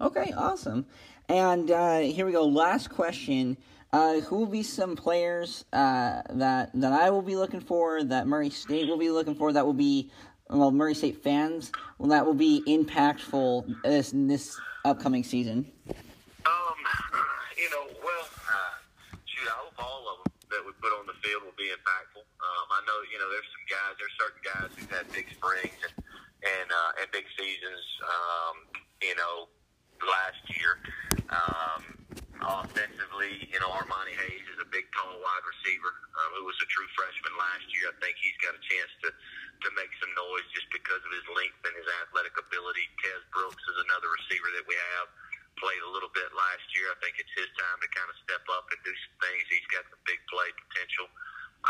Okay, 0.00 0.32
awesome. 0.36 0.84
And 1.30 1.70
uh, 1.70 2.00
here 2.00 2.26
we 2.26 2.32
go. 2.32 2.44
Last 2.70 2.90
question. 2.90 3.56
Uh, 3.92 4.20
who 4.20 4.36
will 4.36 4.46
be 4.46 4.62
some 4.62 4.94
players 4.94 5.64
uh, 5.72 6.22
that 6.30 6.70
that 6.72 6.92
I 6.92 7.10
will 7.10 7.20
be 7.20 7.34
looking 7.34 7.58
for, 7.58 8.04
that 8.04 8.28
Murray 8.28 8.48
State 8.48 8.86
will 8.86 8.96
be 8.96 9.10
looking 9.10 9.34
for, 9.34 9.52
that 9.52 9.66
will 9.66 9.74
be 9.74 10.12
well 10.48 10.70
Murray 10.70 10.94
State 10.94 11.20
fans, 11.20 11.72
well, 11.98 12.10
that 12.10 12.24
will 12.24 12.38
be 12.38 12.62
impactful 12.68 13.66
this 13.82 14.12
this 14.14 14.56
upcoming 14.84 15.24
season? 15.24 15.66
Um, 16.46 16.78
you 17.58 17.68
know, 17.74 17.90
well, 18.06 18.28
uh, 18.38 18.78
shoot, 19.26 19.48
I 19.50 19.66
hope 19.66 19.74
all 19.76 20.06
of 20.06 20.22
them 20.22 20.32
that 20.54 20.62
we 20.64 20.70
put 20.78 20.94
on 20.94 21.10
the 21.10 21.18
field 21.26 21.42
will 21.42 21.58
be 21.58 21.74
impactful. 21.74 22.22
Um, 22.22 22.66
I 22.70 22.80
know, 22.86 22.98
you 23.10 23.18
know, 23.18 23.26
there's 23.34 23.50
some 23.50 23.66
guys, 23.66 23.98
there's 23.98 24.14
certain 24.14 24.42
guys 24.46 24.70
who've 24.78 24.94
had 24.94 25.10
big 25.10 25.26
springs 25.34 25.74
and 25.90 26.06
and 26.46 26.70
uh, 26.70 27.00
and 27.02 27.10
big 27.10 27.26
seasons. 27.34 27.82
Um, 28.06 28.54
you 29.02 29.16
know, 29.16 29.48
last 30.06 30.38
year. 30.54 30.78
Um, 31.30 31.99
offensively, 32.42 33.48
you 33.48 33.58
know, 33.60 33.70
Armani 33.72 34.16
Hayes 34.16 34.46
is 34.50 34.58
a 34.60 34.68
big, 34.68 34.88
tall 34.96 35.16
wide 35.20 35.44
receiver 35.44 35.92
um, 36.20 36.30
who 36.40 36.44
was 36.48 36.56
a 36.60 36.68
true 36.68 36.88
freshman 36.96 37.34
last 37.36 37.66
year. 37.72 37.92
I 37.92 37.96
think 38.00 38.16
he's 38.20 38.36
got 38.40 38.56
a 38.56 38.62
chance 38.62 38.92
to 39.06 39.10
to 39.10 39.68
make 39.76 39.92
some 40.00 40.08
noise 40.16 40.48
just 40.56 40.72
because 40.72 41.04
of 41.04 41.12
his 41.12 41.26
length 41.36 41.60
and 41.68 41.76
his 41.76 41.84
athletic 42.00 42.32
ability. 42.32 42.88
Tez 43.04 43.20
Brooks 43.28 43.60
is 43.60 43.78
another 43.84 44.08
receiver 44.08 44.48
that 44.56 44.64
we 44.64 44.72
have 44.72 45.12
played 45.60 45.84
a 45.84 45.90
little 45.92 46.08
bit 46.16 46.32
last 46.32 46.64
year. 46.72 46.88
I 46.88 46.96
think 47.04 47.20
it's 47.20 47.34
his 47.36 47.52
time 47.60 47.76
to 47.84 47.88
kind 47.92 48.08
of 48.08 48.16
step 48.24 48.40
up 48.56 48.72
and 48.72 48.80
do 48.80 48.94
some 48.96 49.16
things. 49.20 49.44
He's 49.52 49.68
got 49.68 49.84
some 49.92 50.00
big 50.08 50.16
play 50.32 50.48
potential. 50.56 51.12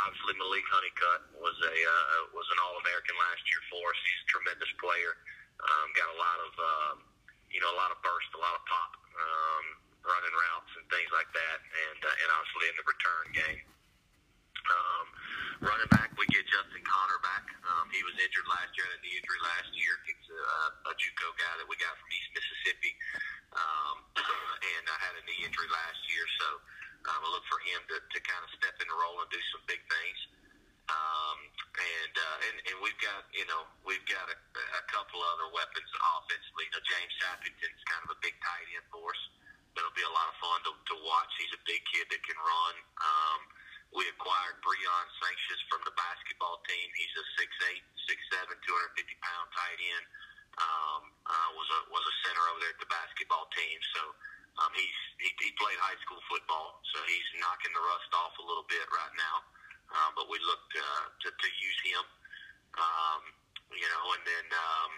Obviously, 0.07 0.39
Malik 0.39 0.63
Honeycutt 0.71 1.35
was 1.43 1.57
a 1.67 1.75
uh, 1.75 2.21
was 2.31 2.47
an 2.55 2.63
All 2.63 2.79
American 2.79 3.19
last 3.19 3.43
year 3.51 3.63
for 3.75 3.83
us. 3.91 3.99
He's 4.07 4.23
a 4.23 4.29
tremendous 4.39 4.71
player. 4.79 5.19
Um, 5.61 5.87
got 5.99 6.09
a 6.15 6.19
lot 6.23 6.39
of 6.47 6.53
um, 6.57 6.97
you 7.51 7.59
know, 7.59 7.71
a 7.75 7.79
lot 7.79 7.91
of 7.91 7.99
burst, 8.01 8.31
a 8.35 8.41
lot 8.41 8.55
of 8.55 8.63
pop, 8.67 8.93
um, 8.95 9.65
running 10.07 10.35
routes 10.35 10.73
and 10.79 10.87
things 10.89 11.11
like 11.11 11.29
that, 11.35 11.59
and 11.61 12.01
uh, 12.01 12.23
and 12.23 12.29
obviously 12.39 12.67
in 12.71 12.77
the 12.79 12.87
return 12.87 13.27
game. 13.35 13.63
Um, 14.61 15.07
running 15.67 15.91
back, 15.91 16.15
we 16.15 16.31
get 16.31 16.47
Justin 16.47 16.85
Connor 16.87 17.19
back. 17.27 17.43
Um, 17.67 17.91
he 17.91 18.07
was 18.07 18.15
injured 18.23 18.47
last 18.47 18.71
year, 18.79 18.87
had 18.87 18.97
a 18.97 19.03
knee 19.03 19.19
injury 19.19 19.41
last 19.43 19.71
year. 19.75 19.93
He's 20.07 20.27
a, 20.31 20.59
a 20.87 20.93
JUCO 20.95 21.27
guy 21.43 21.55
that 21.59 21.67
we 21.67 21.75
got 21.81 21.91
from 21.99 22.09
East 22.15 22.31
Mississippi, 22.31 22.93
um, 23.59 23.97
and 24.15 24.85
I 24.87 24.97
had 25.01 25.15
a 25.19 25.23
knee 25.27 25.43
injury 25.43 25.67
last 25.75 26.01
year, 26.07 26.25
so 26.39 26.49
um, 27.11 27.19
I 27.19 27.29
look 27.35 27.43
for 27.51 27.59
him 27.67 27.83
to, 27.83 27.97
to 27.99 28.19
kind 28.23 28.43
of 28.47 28.51
step 28.63 28.79
in 28.79 28.87
the 28.87 28.95
role 28.95 29.19
and 29.19 29.29
do 29.33 29.43
some 29.51 29.65
big 29.67 29.83
things. 29.91 30.21
Um, 30.91 31.39
and, 31.79 32.15
uh, 32.19 32.47
and 32.51 32.57
and 32.67 32.77
we've 32.83 32.99
got 32.99 33.23
you 33.31 33.47
know 33.47 33.63
we've 33.87 34.03
got 34.11 34.27
a, 34.27 34.37
a 34.37 34.83
couple 34.91 35.23
other 35.23 35.49
weapons 35.55 35.87
offensively. 36.19 36.67
You 36.67 36.75
know, 36.75 36.83
James 36.83 37.15
Sappington's 37.23 37.83
kind 37.87 38.03
of 38.11 38.11
a 38.11 38.19
big 38.19 38.35
tight 38.43 38.67
end 38.75 38.87
for 38.91 39.07
us. 39.07 39.23
That'll 39.79 39.95
be 39.95 40.03
a 40.03 40.11
lot 40.11 40.27
of 40.27 40.37
fun 40.43 40.59
to, 40.67 40.73
to 40.75 40.97
watch. 41.07 41.31
He's 41.39 41.55
a 41.55 41.63
big 41.63 41.79
kid 41.95 42.11
that 42.11 42.23
can 42.27 42.35
run. 42.35 42.75
Um, 42.99 43.41
we 43.95 44.03
acquired 44.11 44.59
Breon 44.67 45.07
Sanchez 45.23 45.63
from 45.71 45.87
the 45.87 45.95
basketball 45.95 46.59
team. 46.67 46.87
He's 46.99 47.15
a 47.15 47.25
6'8", 47.39 48.51
6'7", 48.51 48.55
250 48.67 49.15
pound 49.23 49.47
tight 49.55 49.79
end. 49.79 50.05
Um, 50.59 51.03
uh, 51.23 51.49
was 51.55 51.71
a 51.71 51.81
was 51.95 52.03
a 52.03 52.15
center 52.27 52.43
over 52.51 52.59
there 52.67 52.75
at 52.75 52.83
the 52.83 52.91
basketball 52.91 53.47
team. 53.55 53.79
So 53.95 54.03
um, 54.59 54.75
he's 54.75 54.99
he, 55.23 55.31
he 55.39 55.55
played 55.55 55.79
high 55.79 55.99
school 56.03 56.19
football, 56.27 56.83
so 56.91 56.99
he's 57.07 57.29
knocking 57.39 57.71
the 57.71 57.83
rust 57.87 58.11
off 58.19 58.35
a 58.43 58.45
little 58.45 58.67
bit 58.67 58.83
right 58.91 59.15
now 59.15 59.47
uh, 59.91 60.10
but 60.21 60.29
we 60.29 60.37
look 60.45 60.61
to, 60.77 60.85
to, 61.25 61.29
to 61.33 61.49
use 61.49 61.81
him. 61.89 62.05
Um, 62.77 63.23
you 63.73 63.89
know, 63.89 64.05
and 64.13 64.25
then 64.29 64.47
um, 64.53 64.93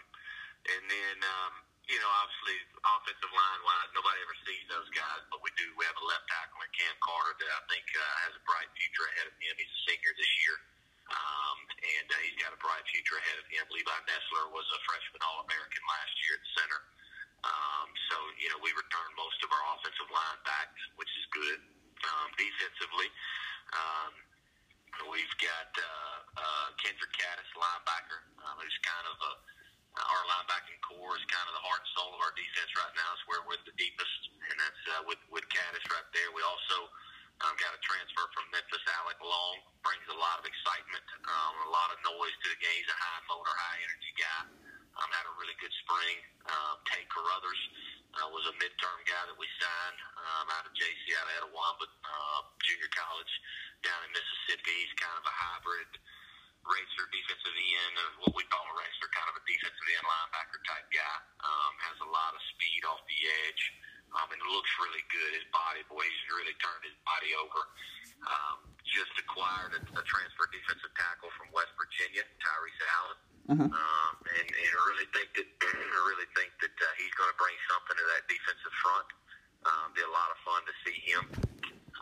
and 0.66 0.82
then 0.90 1.16
um, 1.22 1.54
you 1.86 1.98
know, 2.02 2.10
obviously 2.10 2.58
offensive 2.82 3.30
line 3.30 3.60
wise, 3.62 3.90
nobody 3.94 4.18
ever 4.18 4.36
sees 4.42 4.66
those 4.66 4.90
guys, 4.90 5.22
but 5.30 5.38
we 5.46 5.54
do. 5.54 5.70
We 5.78 5.86
have 5.86 5.94
a 5.94 6.06
left 6.10 6.26
tackle 6.26 6.58
Cam 6.74 6.96
Carter 7.04 7.36
that 7.38 7.50
I 7.52 7.62
think 7.70 7.86
uh, 7.94 8.02
has 8.26 8.32
a 8.34 8.42
bright 8.48 8.66
future 8.74 9.06
ahead 9.14 9.28
of 9.28 9.36
him. 9.38 9.54
He's 9.60 9.70
a 9.70 9.80
senior 9.86 10.12
this 10.18 10.32
year. 10.42 10.56
Um, 11.12 11.58
and 11.68 12.06
uh, 12.08 12.16
he's 12.24 12.38
got 12.40 12.56
a 12.56 12.60
bright 12.62 12.80
future 12.88 13.20
ahead 13.20 13.36
of 13.36 13.46
him. 13.52 13.68
Levi 13.68 13.98
Nessler 14.08 14.48
was 14.56 14.64
a 14.72 14.80
freshman 14.88 15.20
All 15.20 15.44
American 15.44 15.84
last 15.84 16.14
year 16.24 16.40
at 16.40 16.44
center. 16.56 16.80
Um, 17.44 17.88
so, 18.08 18.16
you 18.40 18.48
know, 18.48 18.56
we 18.64 18.72
returned 18.72 19.12
most 19.18 19.36
of 19.44 19.52
our 19.52 19.64
offensive 19.76 20.08
line 20.08 20.40
back, 20.48 20.72
which 20.96 21.10
is 21.20 21.26
good. 21.34 21.60
Um, 22.02 22.28
defensively, 22.34 23.06
um, 23.78 24.12
we've 25.10 25.36
got 25.42 25.70
uh, 25.74 26.18
uh, 26.38 26.66
Kendrick 26.78 27.12
Caddis, 27.14 27.50
linebacker, 27.58 28.20
um, 28.46 28.54
who's 28.60 28.78
kind 28.86 29.06
of 29.10 29.16
a, 29.18 29.32
our 29.98 30.24
linebacking 30.24 30.80
core 30.84 31.14
is 31.18 31.24
kind 31.28 31.46
of 31.50 31.54
the 31.58 31.64
heart 31.64 31.84
and 31.84 31.90
soul 31.92 32.10
of 32.16 32.20
our 32.24 32.32
defense 32.32 32.70
right 32.78 32.94
now. 32.96 33.08
It's 33.12 33.24
where 33.28 33.42
we're 33.44 33.60
the 33.68 33.76
deepest, 33.76 34.20
and 34.48 34.56
that's 34.56 34.82
uh, 34.96 35.02
with 35.04 35.20
with 35.28 35.44
Caddis 35.52 35.84
right 35.92 36.08
there. 36.16 36.28
We 36.32 36.40
also 36.46 36.88
um, 37.44 37.54
got 37.60 37.76
a 37.76 37.80
transfer 37.84 38.24
from 38.32 38.48
Memphis, 38.54 38.84
Alec 39.02 39.20
Long, 39.20 39.56
brings 39.84 40.06
a 40.08 40.16
lot 40.16 40.40
of 40.40 40.44
excitement, 40.48 41.04
um, 41.28 41.54
a 41.68 41.70
lot 41.72 41.92
of 41.92 41.98
noise 42.06 42.36
to 42.44 42.48
the 42.52 42.60
game. 42.62 42.78
He's 42.78 42.88
a 42.88 42.98
high 42.98 43.22
motor, 43.28 43.52
high 43.52 43.80
energy 43.84 44.12
guy. 44.16 44.42
Um, 44.92 45.08
had 45.08 45.24
a 45.24 45.34
really 45.40 45.56
good 45.56 45.72
spring. 45.88 46.20
Um, 46.52 46.76
Tate 46.84 47.08
Carruthers 47.08 47.62
uh, 48.20 48.28
was 48.28 48.44
a 48.44 48.54
midterm 48.60 49.00
guy 49.08 49.24
that 49.24 49.36
we 49.40 49.48
signed 49.56 49.98
um, 50.20 50.46
out 50.52 50.68
of 50.68 50.72
JC, 50.76 51.16
out 51.16 51.24
of 51.24 51.48
Etowah, 51.48 51.72
uh, 51.80 52.40
junior 52.60 52.92
college 52.92 53.32
down 53.82 54.00
in 54.06 54.10
Mississippi. 54.14 54.72
He's 54.86 54.94
kind 54.98 55.16
of 55.18 55.24
a 55.26 55.34
hybrid 55.34 55.90
racer, 56.62 57.04
defensive 57.10 57.56
end, 57.58 57.94
or 57.98 58.08
what 58.26 58.32
we 58.38 58.46
call 58.46 58.62
a 58.62 58.74
racer, 58.78 59.06
kind 59.10 59.28
of 59.30 59.36
a 59.38 59.44
defensive 59.44 59.88
end 59.90 60.06
linebacker 60.06 60.60
type 60.66 60.86
guy. 60.94 61.16
Um, 61.42 61.72
has 61.90 61.98
a 62.06 62.10
lot 62.10 62.32
of 62.34 62.40
speed 62.54 62.82
off 62.86 63.02
the 63.06 63.20
edge. 63.46 63.62
Um, 64.12 64.28
and 64.28 64.40
looks 64.52 64.68
really 64.76 65.00
good. 65.08 65.40
His 65.40 65.48
body, 65.56 65.80
boy, 65.88 66.04
he's 66.04 66.28
really 66.28 66.52
turned 66.60 66.84
his 66.84 66.92
body 67.00 67.32
over. 67.32 67.60
Um, 68.28 68.60
just 68.84 69.08
acquired 69.16 69.72
a, 69.72 69.80
a 69.80 70.02
transfer 70.04 70.46
defensive 70.52 70.92
tackle 71.00 71.32
from 71.40 71.48
West 71.56 71.72
Virginia, 71.80 72.20
Tyrese 72.36 72.84
Allen. 72.92 73.18
Uh-huh. 73.42 73.68
Um, 73.72 74.14
and, 74.36 74.46
and 74.52 74.68
I 74.68 74.80
really 74.92 75.08
think 75.16 75.28
that 75.34 75.48
I 75.96 76.00
really 76.12 76.28
think 76.36 76.52
that 76.60 76.76
uh, 76.76 76.86
he's 77.00 77.14
going 77.16 77.32
to 77.32 77.38
bring 77.40 77.56
something 77.72 77.96
to 77.98 78.04
that 78.14 78.22
defensive 78.28 78.74
front. 78.84 79.08
Um, 79.64 79.86
be 79.96 80.04
a 80.04 80.12
lot 80.12 80.28
of 80.28 80.38
fun 80.44 80.60
to 80.68 80.74
see 80.84 80.98
him. 81.08 81.24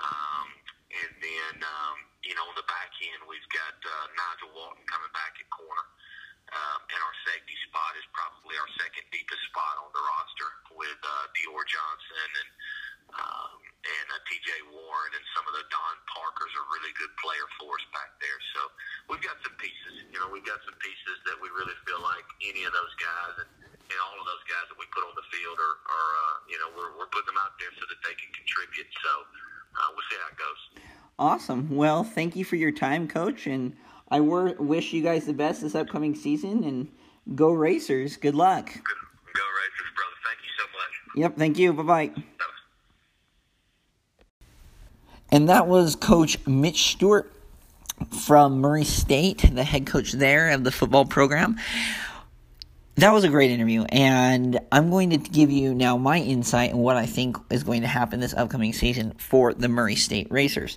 Um, 0.01 0.47
and 0.91 1.13
then 1.23 1.55
um, 1.63 1.97
you 2.27 2.35
know 2.35 2.45
on 2.47 2.57
the 2.59 2.67
back 2.67 2.91
end 2.99 3.21
we've 3.31 3.51
got 3.55 3.77
uh, 3.79 4.07
Nigel 4.15 4.51
Walton 4.55 4.83
coming 4.91 5.13
back 5.15 5.39
at 5.39 5.47
corner. 5.55 5.87
Um, 6.51 6.83
and 6.91 6.99
our 6.99 7.17
safety 7.31 7.55
spot 7.71 7.95
is 7.95 8.03
probably 8.11 8.59
our 8.59 8.67
second 8.75 9.07
deepest 9.15 9.39
spot 9.55 9.87
on 9.87 9.91
the 9.95 10.03
roster 10.03 10.51
with 10.75 10.99
uh, 10.99 11.31
Dior 11.39 11.63
Johnson 11.63 12.29
and 12.43 12.51
um, 13.15 13.59
and 13.81 14.07
uh, 14.13 14.21
T.J. 14.29 14.51
Warren 14.71 15.13
and 15.17 15.25
some 15.35 15.43
of 15.49 15.55
the 15.57 15.65
Don 15.73 15.97
Parkers 16.13 16.53
are 16.53 16.67
really 16.69 16.93
good 17.01 17.11
player 17.19 17.47
for 17.59 17.75
us 17.75 17.87
back 17.97 18.13
there. 18.21 18.41
So 18.55 18.61
we've 19.09 19.25
got 19.25 19.41
some 19.41 19.57
pieces. 19.57 20.05
You 20.13 20.21
know, 20.21 20.29
we've 20.31 20.47
got 20.47 20.61
some 20.63 20.77
pieces 20.79 21.17
that 21.27 21.37
we 21.41 21.49
really 21.51 21.75
feel 21.89 21.99
like 22.05 22.27
any 22.45 22.63
of 22.69 22.73
those 22.77 22.95
guys 23.01 23.35
and, 23.41 23.51
and 23.73 23.99
all 24.05 24.15
of 24.21 24.27
those 24.29 24.45
guys 24.47 24.69
that 24.69 24.79
we 24.79 24.87
put 24.95 25.03
on 25.03 25.15
the 25.17 25.27
field 25.33 25.59
are, 25.59 25.77
are 25.91 26.11
uh, 26.13 26.37
you 26.47 26.59
know, 26.61 26.71
we're, 26.77 26.93
we're 27.01 27.11
putting 27.11 27.35
them 27.35 27.41
out 27.41 27.57
there 27.59 27.73
so 27.81 27.89
that 27.89 27.99
they 28.05 28.15
can 28.15 28.31
contribute. 28.37 28.91
So 29.01 29.13
uh, 29.81 29.89
we'll 29.97 30.07
see 30.13 30.19
how 30.21 30.29
it 30.31 30.39
goes. 30.39 30.61
Awesome. 31.21 31.77
Well, 31.77 32.03
thank 32.03 32.35
you 32.35 32.47
for 32.47 32.57
your 32.57 32.73
time, 32.73 33.07
Coach, 33.07 33.47
and 33.47 33.77
I 34.11 34.21
wor- 34.21 34.55
wish 34.59 34.95
you 34.95 35.03
guys 35.03 35.27
the 35.27 35.35
best 35.35 35.61
this 35.61 35.75
upcoming 35.75 36.15
season. 36.15 36.65
And 36.65 36.89
go 37.37 37.51
Racers! 37.51 38.17
Good 38.17 38.35
luck. 38.35 38.65
Good. 38.65 38.83
Go 39.35 39.43
Racers, 39.61 39.93
brother! 39.95 40.17
Thank 40.25 40.39
you 40.43 40.51
so 40.59 40.65
much. 40.73 41.17
Yep. 41.17 41.37
Thank 41.37 41.59
you. 41.59 41.75
Bye 41.75 41.83
bye. 41.83 42.23
And 45.31 45.47
that 45.51 45.67
was 45.67 45.95
Coach 45.95 46.39
Mitch 46.47 46.93
Stewart 46.93 47.31
from 48.25 48.59
Murray 48.61 48.85
State, 48.85 49.45
the 49.55 49.63
head 49.63 49.87
coach 49.87 50.13
there 50.13 50.51
of 50.51 50.65
the 50.65 50.73
football 50.73 51.05
program. 51.05 51.59
That 53.01 53.15
was 53.15 53.25
a 53.25 53.31
great 53.31 53.51
interview, 53.51 53.85
and 53.85 54.61
I'm 54.71 54.91
going 54.91 55.09
to 55.09 55.17
give 55.17 55.51
you 55.51 55.73
now 55.75 55.97
my 55.97 56.19
insight 56.19 56.69
and 56.69 56.81
what 56.81 56.97
I 56.97 57.07
think 57.07 57.39
is 57.49 57.65
going 57.65 57.81
to 57.81 57.87
happen 57.87 58.21
this 58.21 58.35
upcoming 58.35 58.75
season 58.75 59.13
for 59.13 59.55
the 59.55 59.71
Murray 59.71 59.95
State 59.95 60.31
Racers. 60.31 60.77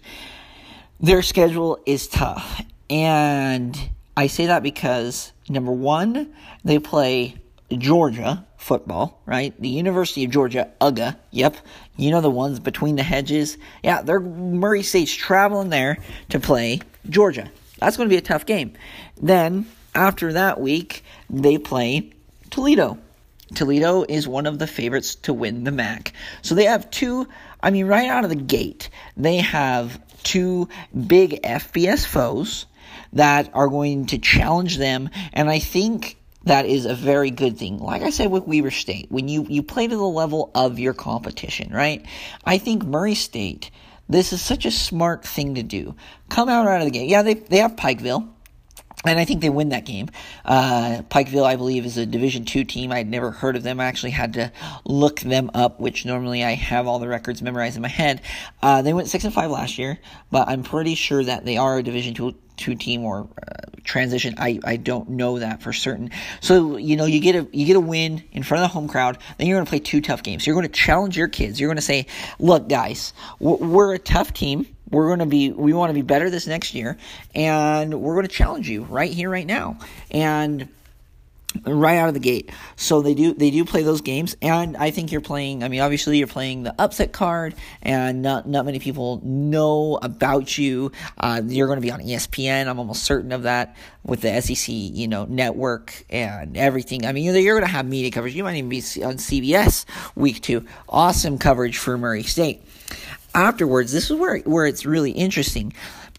Their 1.01 1.21
schedule 1.21 1.79
is 1.85 2.07
tough, 2.07 2.61
and 2.89 3.77
I 4.15 4.27
say 4.27 4.45
that 4.45 4.63
because 4.63 5.33
number 5.49 5.73
one, 5.73 6.33
they 6.63 6.79
play 6.79 7.35
Georgia 7.77 8.47
football, 8.55 9.21
right? 9.25 9.53
The 9.59 9.67
University 9.67 10.23
of 10.23 10.31
Georgia, 10.31 10.71
UGA, 10.79 11.17
yep. 11.31 11.57
You 11.97 12.11
know 12.11 12.21
the 12.21 12.29
ones 12.29 12.61
between 12.61 12.95
the 12.95 13.03
hedges. 13.03 13.57
Yeah, 13.83 14.01
they're 14.01 14.21
Murray 14.21 14.83
State's 14.83 15.13
traveling 15.13 15.71
there 15.71 15.97
to 16.29 16.39
play 16.39 16.79
Georgia. 17.09 17.51
That's 17.79 17.97
going 17.97 18.07
to 18.07 18.13
be 18.13 18.17
a 18.17 18.21
tough 18.21 18.45
game. 18.45 18.75
Then, 19.21 19.65
after 19.95 20.33
that 20.33 20.59
week, 20.59 21.03
they 21.29 21.57
play 21.57 22.11
Toledo. 22.49 22.97
Toledo 23.53 24.03
is 24.07 24.27
one 24.27 24.47
of 24.47 24.59
the 24.59 24.67
favorites 24.67 25.15
to 25.15 25.33
win 25.33 25.63
the 25.63 25.71
MAC. 25.71 26.13
So 26.41 26.55
they 26.55 26.65
have 26.65 26.89
two, 26.89 27.27
I 27.61 27.71
mean, 27.71 27.85
right 27.85 28.09
out 28.09 28.23
of 28.23 28.29
the 28.29 28.35
gate, 28.35 28.89
they 29.15 29.37
have 29.37 30.01
two 30.23 30.69
big 31.07 31.41
FBS 31.43 32.05
foes 32.05 32.65
that 33.13 33.51
are 33.53 33.67
going 33.67 34.07
to 34.07 34.17
challenge 34.17 34.77
them. 34.77 35.09
And 35.33 35.49
I 35.49 35.59
think 35.59 36.17
that 36.45 36.65
is 36.65 36.85
a 36.85 36.95
very 36.95 37.31
good 37.31 37.57
thing. 37.57 37.79
Like 37.79 38.01
I 38.01 38.09
said 38.09 38.31
with 38.31 38.47
Weber 38.47 38.71
State, 38.71 39.07
when 39.09 39.27
you, 39.27 39.45
you 39.47 39.63
play 39.63 39.87
to 39.87 39.95
the 39.95 40.03
level 40.03 40.51
of 40.55 40.79
your 40.79 40.93
competition, 40.93 41.71
right? 41.71 42.05
I 42.43 42.57
think 42.57 42.83
Murray 42.83 43.15
State, 43.15 43.71
this 44.09 44.33
is 44.33 44.41
such 44.41 44.65
a 44.65 44.71
smart 44.71 45.25
thing 45.25 45.55
to 45.55 45.63
do. 45.63 45.95
Come 46.29 46.49
out 46.49 46.65
right 46.65 46.75
out 46.75 46.81
of 46.81 46.85
the 46.85 46.91
gate. 46.91 47.09
Yeah, 47.09 47.21
they, 47.21 47.35
they 47.35 47.57
have 47.57 47.75
Pikeville. 47.75 48.32
And 49.05 49.19
I 49.19 49.25
think 49.25 49.41
they 49.41 49.49
win 49.49 49.69
that 49.69 49.85
game. 49.85 50.09
Uh, 50.45 51.01
Pikeville, 51.09 51.45
I 51.45 51.55
believe, 51.55 51.85
is 51.85 51.97
a 51.97 52.05
Division 52.05 52.45
two 52.45 52.63
team. 52.63 52.91
I'd 52.91 53.09
never 53.09 53.31
heard 53.31 53.55
of 53.55 53.63
them. 53.63 53.79
I 53.79 53.85
actually 53.85 54.11
had 54.11 54.33
to 54.33 54.51
look 54.85 55.19
them 55.19 55.51
up, 55.53 55.79
which 55.79 56.05
normally 56.05 56.43
I 56.43 56.53
have 56.53 56.87
all 56.87 56.99
the 56.99 57.07
records 57.07 57.41
memorized 57.41 57.75
in 57.75 57.81
my 57.81 57.89
head. 57.89 58.21
Uh, 58.61 58.81
they 58.81 58.93
went 58.93 59.09
six 59.09 59.25
and 59.25 59.33
five 59.33 59.51
last 59.51 59.77
year, 59.77 59.99
but 60.31 60.47
I'm 60.47 60.63
pretty 60.63 60.95
sure 60.95 61.23
that 61.23 61.45
they 61.45 61.57
are 61.57 61.77
a 61.77 61.83
Division 61.83 62.13
two 62.13 62.35
two 62.55 62.75
team 62.75 63.03
or 63.03 63.27
uh, 63.41 63.71
transition. 63.83 64.35
I, 64.37 64.59
I 64.63 64.77
don't 64.77 65.09
know 65.09 65.39
that 65.39 65.61
for 65.61 65.73
certain. 65.73 66.11
So 66.39 66.77
you 66.77 66.95
know 66.95 67.05
you 67.05 67.19
get 67.19 67.35
a 67.35 67.47
you 67.51 67.65
get 67.65 67.75
a 67.75 67.81
win 67.81 68.23
in 68.31 68.43
front 68.43 68.63
of 68.63 68.69
the 68.69 68.73
home 68.73 68.87
crowd. 68.87 69.17
Then 69.37 69.47
you're 69.47 69.57
going 69.57 69.65
to 69.65 69.69
play 69.69 69.79
two 69.79 70.01
tough 70.01 70.23
games. 70.23 70.45
You're 70.45 70.55
going 70.55 70.67
to 70.67 70.71
challenge 70.71 71.17
your 71.17 71.27
kids. 71.27 71.59
You're 71.59 71.69
going 71.69 71.77
to 71.77 71.81
say, 71.81 72.07
"Look, 72.39 72.69
guys, 72.69 73.13
we're 73.39 73.93
a 73.93 73.99
tough 73.99 74.33
team. 74.33 74.67
We're 74.93 75.07
going 75.07 75.19
to 75.19 75.25
be 75.25 75.51
we 75.51 75.73
want 75.73 75.89
to 75.89 75.93
be 75.93 76.01
better 76.01 76.29
this 76.29 76.47
next 76.47 76.73
year, 76.73 76.97
and 77.35 78.01
we're 78.01 78.15
going 78.15 78.27
to 78.27 78.33
challenge 78.33 78.69
you 78.69 78.83
right 78.83 79.11
here, 79.11 79.29
right 79.29 79.47
now." 79.47 79.79
And 80.09 80.69
right 81.65 81.97
out 81.97 82.07
of 82.07 82.13
the 82.13 82.19
gate. 82.19 82.51
So 82.75 83.01
they 83.01 83.13
do 83.13 83.33
they 83.33 83.51
do 83.51 83.65
play 83.65 83.83
those 83.83 84.01
games, 84.01 84.35
and 84.41 84.75
I 84.77 84.91
think 84.91 85.11
you're 85.11 85.21
playing. 85.21 85.63
I 85.63 85.67
mean, 85.67 85.81
obviously 85.81 86.17
you're 86.17 86.27
playing 86.27 86.63
the 86.63 86.75
upset 86.79 87.11
card, 87.11 87.55
and 87.81 88.21
not 88.21 88.47
not 88.47 88.65
many 88.65 88.79
people 88.79 89.21
know 89.23 89.99
about 90.01 90.57
you. 90.57 90.91
Uh, 91.17 91.41
you're 91.45 91.67
going 91.67 91.77
to 91.77 91.81
be 91.81 91.91
on 91.91 91.99
ESPN. 91.99 92.67
I'm 92.67 92.79
almost 92.79 93.03
certain 93.03 93.31
of 93.31 93.43
that 93.43 93.75
with 94.03 94.21
the 94.21 94.41
SEC, 94.41 94.73
you 94.73 95.07
know, 95.07 95.25
network 95.25 96.05
and 96.09 96.57
everything. 96.57 97.05
I 97.05 97.11
mean, 97.13 97.23
you're, 97.23 97.37
you're 97.37 97.55
going 97.55 97.67
to 97.67 97.75
have 97.75 97.85
media 97.85 98.11
coverage. 98.11 98.35
You 98.35 98.43
might 98.43 98.55
even 98.55 98.69
be 98.69 98.77
on 99.03 99.17
CBS 99.17 99.85
week 100.15 100.41
two. 100.41 100.65
Awesome 100.89 101.37
coverage 101.37 101.77
for 101.77 101.97
Murray 101.97 102.23
State. 102.23 102.63
Afterwards, 103.35 103.91
this 103.91 104.11
is 104.11 104.17
where 104.17 104.39
where 104.39 104.65
it's 104.65 104.85
really 104.85 105.11
interesting. 105.11 105.73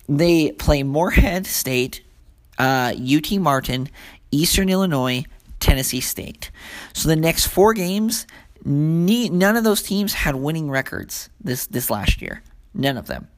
They 0.08 0.52
play 0.52 0.82
Morehead 0.82 1.46
State, 1.46 2.02
uh, 2.58 2.92
UT 2.94 3.32
Martin, 3.38 3.88
Eastern 4.30 4.68
Illinois, 4.68 5.24
Tennessee 5.60 6.00
State. 6.00 6.50
So 6.92 7.08
the 7.08 7.16
next 7.16 7.46
four 7.46 7.72
games, 7.72 8.26
none 8.64 9.56
of 9.56 9.64
those 9.64 9.82
teams 9.82 10.12
had 10.12 10.34
winning 10.34 10.70
records 10.70 11.30
this 11.40 11.66
this 11.66 11.88
last 11.88 12.20
year. 12.20 12.42
None 12.74 12.96
of 12.96 13.06
them. 13.06 13.28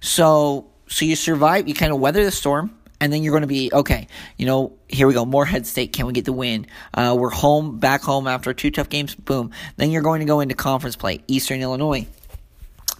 So 0.00 0.66
so 0.88 1.04
you 1.04 1.16
survive, 1.16 1.68
you 1.68 1.74
kind 1.74 1.92
of 1.92 2.00
weather 2.00 2.24
the 2.24 2.30
storm, 2.30 2.76
and 3.00 3.12
then 3.12 3.22
you're 3.22 3.32
going 3.32 3.42
to 3.42 3.46
be 3.46 3.70
okay. 3.72 4.06
You 4.36 4.46
know, 4.46 4.74
here 4.88 5.06
we 5.06 5.14
go. 5.14 5.24
Morehead 5.24 5.66
State, 5.66 5.92
can 5.92 6.06
we 6.06 6.12
get 6.12 6.24
the 6.24 6.32
win? 6.32 6.66
Uh, 6.92 7.16
we're 7.18 7.30
home, 7.30 7.78
back 7.78 8.02
home 8.02 8.26
after 8.26 8.52
two 8.52 8.70
tough 8.70 8.88
games. 8.88 9.14
Boom. 9.14 9.50
Then 9.76 9.90
you're 9.90 10.02
going 10.02 10.20
to 10.20 10.26
go 10.26 10.40
into 10.40 10.54
conference 10.54 10.96
play. 10.96 11.20
Eastern 11.26 11.60
Illinois. 11.60 12.06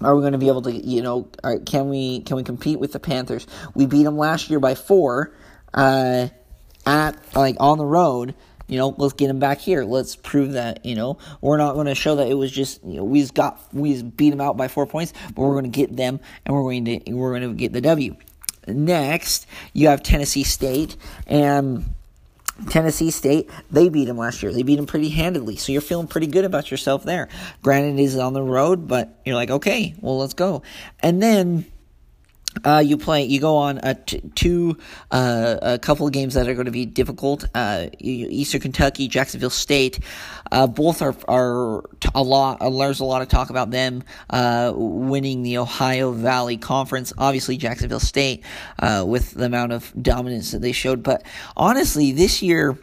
Are 0.05 0.15
we 0.15 0.23
going 0.23 0.33
to 0.33 0.38
be 0.38 0.49
able 0.49 0.62
to, 0.62 0.73
you 0.73 1.03
know, 1.03 1.29
can 1.67 1.88
we 1.88 2.21
can 2.21 2.37
we 2.37 2.43
compete 2.43 2.79
with 2.79 2.93
the 2.93 3.01
Panthers? 3.01 3.47
We 3.75 3.87
beat 3.87 4.05
them 4.05 4.17
last 4.17 4.51
year 4.51 4.61
by 4.61 4.75
four. 4.75 5.35
Uh, 5.75 6.29
at 6.87 7.17
like 7.37 7.57
on 7.61 7.79
the 7.79 7.85
road 7.85 8.35
you 8.67 8.79
know 8.79 8.95
let's 8.99 9.12
get 9.15 9.29
them 9.29 9.38
back 9.38 9.59
here 9.59 9.85
let's 9.85 10.17
prove 10.17 10.53
that 10.53 10.85
you 10.85 10.95
know 10.95 11.19
we're 11.41 11.57
not 11.57 11.75
going 11.75 11.87
to 11.87 11.95
show 11.95 12.17
that 12.17 12.29
it 12.29 12.35
was 12.35 12.51
just 12.51 12.83
you 12.85 12.97
know 12.97 13.05
we 13.05 13.21
just 13.21 13.35
got 13.35 13.61
we 13.73 13.93
just 13.93 14.17
beat 14.17 14.31
them 14.31 14.41
out 14.41 14.57
by 14.57 14.69
four 14.69 14.87
points 14.87 15.12
but 15.35 15.43
we're 15.43 15.53
going 15.53 15.71
to 15.71 15.71
get 15.71 15.95
them 15.97 16.19
and 16.45 16.55
we're 16.55 16.62
going 16.62 16.85
to 16.85 17.12
we're 17.12 17.38
going 17.38 17.49
to 17.49 17.55
get 17.55 17.73
the 17.73 17.81
w 17.81 18.17
next 18.67 19.47
you 19.73 19.88
have 19.88 20.03
tennessee 20.03 20.43
state 20.43 20.97
and 21.27 21.85
Tennessee 22.68 23.11
State, 23.11 23.51
they 23.70 23.88
beat 23.88 24.07
them 24.07 24.18
last 24.18 24.42
year. 24.42 24.53
They 24.53 24.62
beat 24.62 24.77
them 24.77 24.87
pretty 24.87 25.09
handedly. 25.09 25.57
So 25.57 25.72
you're 25.72 25.81
feeling 25.81 26.07
pretty 26.07 26.27
good 26.27 26.44
about 26.44 26.70
yourself 26.70 27.05
there. 27.05 27.29
Granted, 27.62 27.98
it 27.98 28.03
is 28.03 28.16
on 28.16 28.33
the 28.33 28.42
road, 28.42 28.88
but 28.88 29.20
you're 29.25 29.37
like, 29.37 29.51
okay, 29.51 29.94
well, 30.01 30.18
let's 30.18 30.35
go. 30.35 30.62
And 31.01 31.22
then 31.22 31.66
uh, 32.65 32.83
you 32.85 32.97
play, 32.97 33.25
you 33.25 33.41
go 33.41 33.57
on 33.57 33.79
a 33.83 33.95
t- 33.95 34.23
two, 34.35 34.77
uh, 35.11 35.57
a 35.62 35.79
couple 35.79 36.07
of 36.07 36.12
games 36.12 36.35
that 36.35 36.49
are 36.49 36.55
going 36.55 36.67
to 36.67 36.73
be 36.73 36.87
difficult. 36.87 37.45
Uh, 37.55 37.87
Eastern 37.99 38.61
Kentucky, 38.61 39.09
Jacksonville 39.09 39.51
State, 39.51 40.01
uh, 40.51 40.67
both 40.67 41.03
are 41.03 41.17
are 41.29 41.85
a 42.15 42.23
lot. 42.23 42.61
Uh, 42.61 42.71
there's 42.71 43.01
a 43.01 43.05
lot 43.05 43.23
of 43.23 43.29
talk 43.29 43.51
about 43.51 43.71
them 43.71 44.03
uh, 44.31 44.73
winning 44.75 45.43
the 45.43 45.59
Ohio 45.59 46.12
Valley 46.12 46.57
Conference. 46.57 47.12
Obviously, 47.17 47.57
Jacksonville 47.57 48.01
State 48.01 48.45
with 49.05 49.33
the 49.33 49.47
amount 49.47 49.73
of 49.73 49.93
dominance 50.01 50.53
that 50.53 50.61
they 50.61 50.73
showed, 50.73 51.03
but 51.03 51.23
honestly, 51.57 52.12
this 52.12 52.43
year 52.43 52.79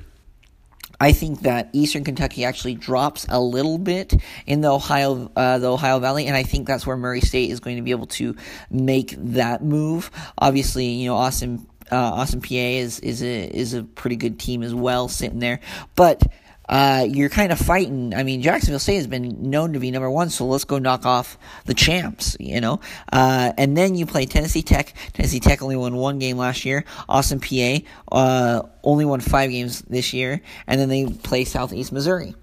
I 0.99 1.13
think 1.13 1.41
that 1.41 1.69
Eastern 1.71 2.03
Kentucky 2.03 2.43
actually 2.43 2.75
drops 2.75 3.25
a 3.29 3.39
little 3.39 3.77
bit 3.77 4.13
in 4.45 4.62
the 4.62 4.71
Ohio 4.71 5.31
uh, 5.35 5.57
the 5.57 5.71
Ohio 5.71 5.99
Valley, 5.99 6.27
and 6.27 6.35
I 6.35 6.43
think 6.43 6.67
that's 6.67 6.85
where 6.85 6.97
Murray 6.97 7.21
State 7.21 7.51
is 7.51 7.59
going 7.59 7.77
to 7.77 7.81
be 7.81 7.91
able 7.91 8.07
to 8.07 8.35
make 8.69 9.15
that 9.17 9.63
move. 9.63 10.12
Obviously, 10.38 10.88
you 10.88 11.07
know 11.09 11.15
Austin 11.15 11.65
uh, 11.91 11.95
Austin 11.95 12.41
Peay 12.41 12.77
is 12.77 12.99
is 12.99 13.23
a 13.23 13.45
is 13.45 13.73
a 13.73 13.83
pretty 13.83 14.17
good 14.17 14.39
team 14.39 14.62
as 14.62 14.75
well, 14.75 15.07
sitting 15.07 15.39
there, 15.39 15.59
but 15.95 16.21
uh, 16.69 17.05
you're 17.10 17.29
kind 17.29 17.51
of 17.51 17.58
fighting. 17.58 18.13
I 18.13 18.23
mean, 18.23 18.41
Jacksonville 18.41 18.79
State 18.79 18.97
has 18.97 19.08
been 19.08 19.49
known 19.49 19.73
to 19.73 19.79
be 19.79 19.89
number 19.89 20.10
one, 20.10 20.29
so 20.29 20.45
let's 20.45 20.63
go 20.63 20.77
knock 20.77 21.05
off 21.05 21.38
the 21.65 21.73
champs, 21.73 22.38
you 22.39 22.62
know. 22.62 22.79
Uh, 23.12 23.51
and 23.58 23.75
then 23.75 23.95
you 23.95 24.05
play 24.05 24.27
Tennessee 24.27 24.62
Tech. 24.62 24.93
Tennessee 25.13 25.39
Tech 25.39 25.63
only 25.63 25.75
won 25.75 25.95
one 25.95 26.19
game 26.19 26.38
last 26.38 26.65
year. 26.65 26.86
Austin 27.10 27.39
Peay 27.39 27.86
uh, 28.12 28.62
only 28.84 29.03
won 29.03 29.19
five 29.19 29.49
games 29.49 29.82
this 29.82 30.13
year, 30.13 30.41
and 30.67 30.79
then 30.79 30.89
they 30.89 31.08
play 31.08 31.43
Southeast 31.43 31.91
Missouri 31.91 32.36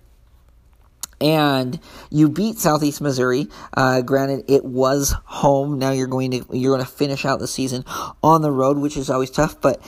and 1.20 1.80
you 2.10 2.28
beat 2.28 2.58
Southeast 2.58 3.00
Missouri. 3.00 3.48
Uh, 3.74 4.02
granted, 4.02 4.44
it 4.48 4.64
was 4.64 5.14
home. 5.24 5.78
Now 5.78 5.92
you're 5.92 6.06
going 6.06 6.30
to 6.32 6.44
you're 6.52 6.76
going 6.76 6.86
to 6.86 6.92
finish 6.92 7.24
out 7.24 7.38
the 7.38 7.48
season 7.48 7.84
on 8.22 8.42
the 8.42 8.50
road, 8.50 8.78
which 8.78 8.96
is 8.96 9.08
always 9.08 9.30
tough. 9.30 9.60
But 9.60 9.80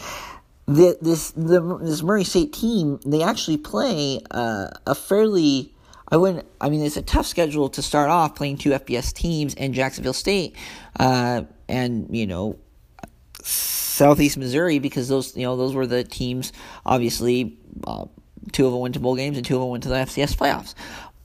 the, 0.69 0.99
this 1.01 1.31
the, 1.31 1.79
this 1.81 2.03
Murray 2.03 2.25
State 2.25 2.53
team 2.53 3.01
they 3.05 3.23
actually 3.23 3.57
play 3.57 4.21
uh, 4.31 4.69
a 4.87 4.95
fairly 4.95 5.75
I 6.11 6.19
wouldn't 6.19 6.47
I 6.61 6.69
mean 6.69 6.83
it's 6.83 6.99
a 6.99 7.03
tough 7.03 7.27
schedule 7.27 7.71
to 7.71 7.81
start 7.81 8.11
off 8.11 8.35
playing 8.35 8.59
two 8.59 8.71
FBS 8.71 9.13
teams 9.15 9.55
and 9.55 9.73
Jacksonville 9.73 10.13
State 10.13 10.55
uh, 11.01 11.43
and 11.69 12.15
you 12.15 12.27
know 12.27 12.59
Southeast 13.43 14.37
Missouri 14.37 14.79
because 14.79 15.09
those 15.09 15.35
you 15.35 15.45
know 15.45 15.57
those 15.57 15.75
were 15.75 15.87
the 15.87 16.05
teams 16.05 16.53
obviously 16.85 17.57
uh, 17.87 18.05
two 18.53 18.67
of 18.67 18.73
them 18.73 18.81
went 18.83 18.93
to 18.95 19.01
bowl 19.01 19.17
games 19.17 19.39
and 19.39 19.47
two 19.47 19.55
of 19.55 19.63
them 19.63 19.71
went 19.71 19.83
to 19.85 19.89
the 19.89 19.97
FCS 19.97 20.37
playoffs. 20.37 20.75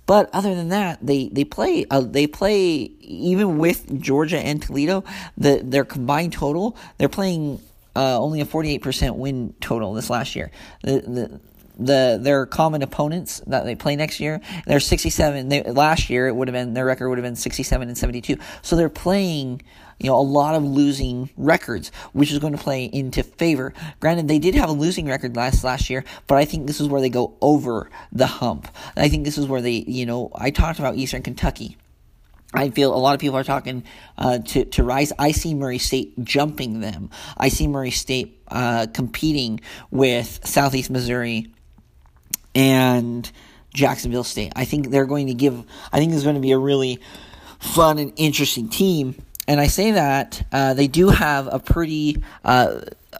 But 0.06 0.30
other 0.34 0.54
than 0.56 0.70
that, 0.70 1.06
they 1.06 1.30
they 1.30 1.44
play 1.44 1.86
uh, 1.90 2.02
they 2.02 2.28
play 2.28 2.92
even 3.02 3.58
with 3.58 4.02
Georgia 4.02 4.38
and 4.38 4.62
Toledo 4.62 5.04
the 5.38 5.62
their 5.64 5.86
combined 5.86 6.34
total 6.34 6.78
they're 6.98 7.10
playing 7.10 7.60
uh, 7.96 8.20
only 8.20 8.42
a 8.42 8.46
48% 8.46 9.16
win 9.16 9.54
total 9.62 9.94
this 9.94 10.10
last 10.10 10.36
year. 10.36 10.52
The, 10.82 11.02
the, 11.02 11.40
the 11.78 12.20
their 12.22 12.46
common 12.46 12.82
opponents 12.84 13.42
that 13.48 13.66
they 13.66 13.76
play 13.76 13.96
next 13.96 14.20
year, 14.20 14.42
they're 14.66 14.80
67. 14.80 15.50
They, 15.50 15.64
last 15.64 16.10
year 16.10 16.28
it 16.28 16.36
would 16.36 16.48
have 16.48 16.54
been 16.54 16.74
their 16.74 16.86
record 16.86 17.10
would 17.10 17.18
have 17.18 17.24
been 17.24 17.36
67 17.36 17.88
and 17.88 17.98
72. 17.98 18.38
So 18.62 18.76
they're 18.76 18.90
playing 18.90 19.62
you 20.00 20.10
know, 20.10 20.18
a 20.18 20.22
lot 20.22 20.56
of 20.56 20.64
losing 20.64 21.30
records, 21.38 21.92
which 22.12 22.32
is 22.32 22.40
going 22.40 22.54
to 22.54 22.62
play 22.62 22.86
into 22.86 23.24
favor. 23.24 23.74
Granted, 24.00 24.28
they 24.28 24.40
did 24.40 24.56
have 24.56 24.70
a 24.70 24.74
losing 24.74 25.08
record 25.08 25.36
last 25.36 25.64
last 25.64 25.90
year, 25.90 26.04
but 26.28 26.38
I 26.38 26.46
think 26.46 26.68
this 26.68 26.82
is 26.82 26.88
where 26.88 27.02
they 27.02 27.10
go 27.10 27.36
over 27.42 27.90
the 28.12 28.28
hump. 28.28 28.68
I 28.96 29.10
think 29.10 29.24
this 29.24 29.38
is 29.38 29.48
where 29.48 29.62
they, 29.62 29.84
you 29.88 30.06
know, 30.06 30.32
I 30.36 30.52
talked 30.52 30.80
about 30.80 30.96
Eastern 30.96 31.22
Kentucky. 31.22 31.78
I 32.54 32.70
feel 32.70 32.96
a 32.96 32.98
lot 32.98 33.16
of 33.16 33.20
people 33.20 33.38
are 33.38 33.44
talking 33.44 33.84
uh, 34.18 34.40
to 34.40 34.66
to 34.66 34.84
rise. 34.84 35.12
I 35.18 35.32
see 35.32 35.54
Murray 35.54 35.80
State 35.80 36.24
jumping 36.24 36.80
them. 36.82 37.10
I 37.38 37.50
see 37.50 37.68
Murray 37.68 37.92
State 37.92 38.42
uh, 38.48 38.88
competing 38.94 39.60
with 39.90 40.40
Southeast 40.44 40.90
Missouri 40.90 41.52
and 42.54 43.30
Jacksonville 43.74 44.24
State. 44.24 44.54
I 44.56 44.66
think 44.66 44.92
they're 44.92 45.06
going 45.06 45.28
to 45.28 45.34
give. 45.34 45.64
I 45.92 45.98
think 46.00 46.14
it's 46.14 46.24
going 46.24 46.36
to 46.36 46.42
be 46.42 46.52
a 46.52 46.60
really 46.60 47.00
fun 47.60 47.98
and 47.98 48.14
interesting 48.18 48.70
team. 48.70 49.16
And 49.48 49.60
I 49.60 49.68
say 49.68 49.92
that 49.92 50.46
uh, 50.52 50.74
they 50.74 50.88
do 50.88 51.10
have 51.10 51.50
a 51.52 51.60
pretty 51.60 52.24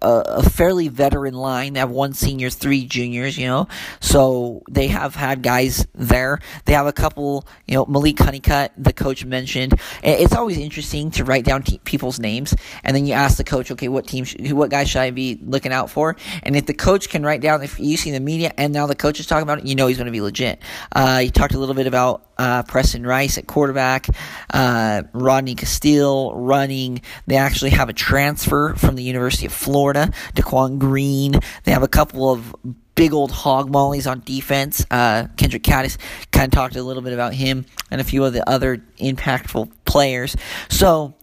uh, 0.04 0.24
a, 0.28 0.50
fairly 0.50 0.90
veteran 0.90 1.34
line. 1.34 1.74
They 1.74 1.80
have 1.80 1.90
one 1.90 2.14
senior, 2.14 2.50
three 2.50 2.86
juniors, 2.86 3.38
you 3.38 3.48
know. 3.48 3.68
So 4.00 4.62
they 4.70 4.88
have 4.88 5.16
had 5.16 5.42
guys 5.42 5.88
there. 5.96 6.40
They 6.66 6.74
have 6.74 6.88
a 6.88 6.94
couple, 6.94 7.48
you 7.68 7.76
know, 7.76 7.86
Malik 7.86 8.20
Honeycutt, 8.20 8.74
the 8.78 8.94
coach 8.94 9.26
mentioned. 9.26 9.74
It's 10.04 10.36
always 10.36 10.58
interesting 10.58 11.12
to 11.12 11.24
write 11.24 11.46
down 11.46 11.64
te- 11.64 11.80
people's 11.80 12.20
names, 12.20 12.54
and 12.84 12.96
then 12.96 13.06
you 13.06 13.14
ask 13.14 13.38
the 13.38 13.44
coach, 13.44 13.72
okay, 13.72 13.88
what 13.88 14.06
team, 14.06 14.26
sh- 14.26 14.52
what 14.52 14.70
guy 14.70 14.84
should 14.84 15.02
I 15.02 15.12
be 15.12 15.40
looking 15.42 15.72
out 15.72 15.90
for? 15.90 16.16
And 16.44 16.56
if 16.56 16.66
the 16.66 16.74
coach 16.74 17.10
can 17.10 17.24
write 17.24 17.42
down, 17.42 17.64
if 17.64 17.80
you 17.80 17.98
see 17.98 18.12
the 18.12 18.20
media 18.20 18.52
and 18.58 18.74
now 18.74 18.88
the 18.88 18.96
coach 18.96 19.20
is 19.20 19.28
talking 19.28 19.44
about 19.44 19.60
it, 19.60 19.66
you 19.66 19.76
know 19.76 19.88
he's 19.88 19.98
going 19.98 20.06
to 20.06 20.12
be 20.12 20.22
legit. 20.22 20.62
Uh, 20.92 21.20
he 21.20 21.32
talked 21.32 21.54
a 21.54 21.60
little 21.60 21.76
bit 21.76 21.88
about 21.88 22.26
uh, 22.38 22.64
Preston 22.64 23.06
Rice 23.06 23.38
at 23.38 23.48
quarterback, 23.48 24.08
uh, 24.54 25.04
Rodney 25.14 25.56
Castile 25.56 26.36
running. 26.36 27.02
They 27.28 27.36
actually 27.36 27.72
have 27.72 27.90
a 27.90 27.94
transfer 27.94 28.74
from 28.76 28.96
the 28.96 29.04
University 29.04 29.46
of 29.46 29.54
Florida, 29.54 29.93
Daquan 30.34 30.80
Green. 30.80 31.40
They 31.64 31.72
have 31.72 31.84
a 31.84 31.88
couple 31.88 32.32
of 32.32 32.56
big 32.96 33.14
old 33.14 33.32
hog 33.32 33.72
mollies 33.72 34.08
on 34.08 34.22
defense. 34.22 34.86
Uh, 34.92 35.28
Kendrick 35.38 35.64
Caddis 35.64 35.98
kind 36.32 36.46
of 36.46 36.52
talked 36.52 36.76
a 36.76 36.84
little 36.84 37.02
bit 37.02 37.14
about 37.14 37.34
him 37.34 37.66
and 37.90 38.00
a 38.00 38.04
few 38.04 38.24
of 38.24 38.34
the 38.34 38.48
other 38.50 38.78
impactful 39.00 39.72
players. 39.86 40.36
So, 40.70 41.14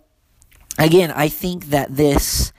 again, 0.79 1.13
I 1.13 1.29
think 1.29 1.67
that 1.67 1.95
this 1.95 2.53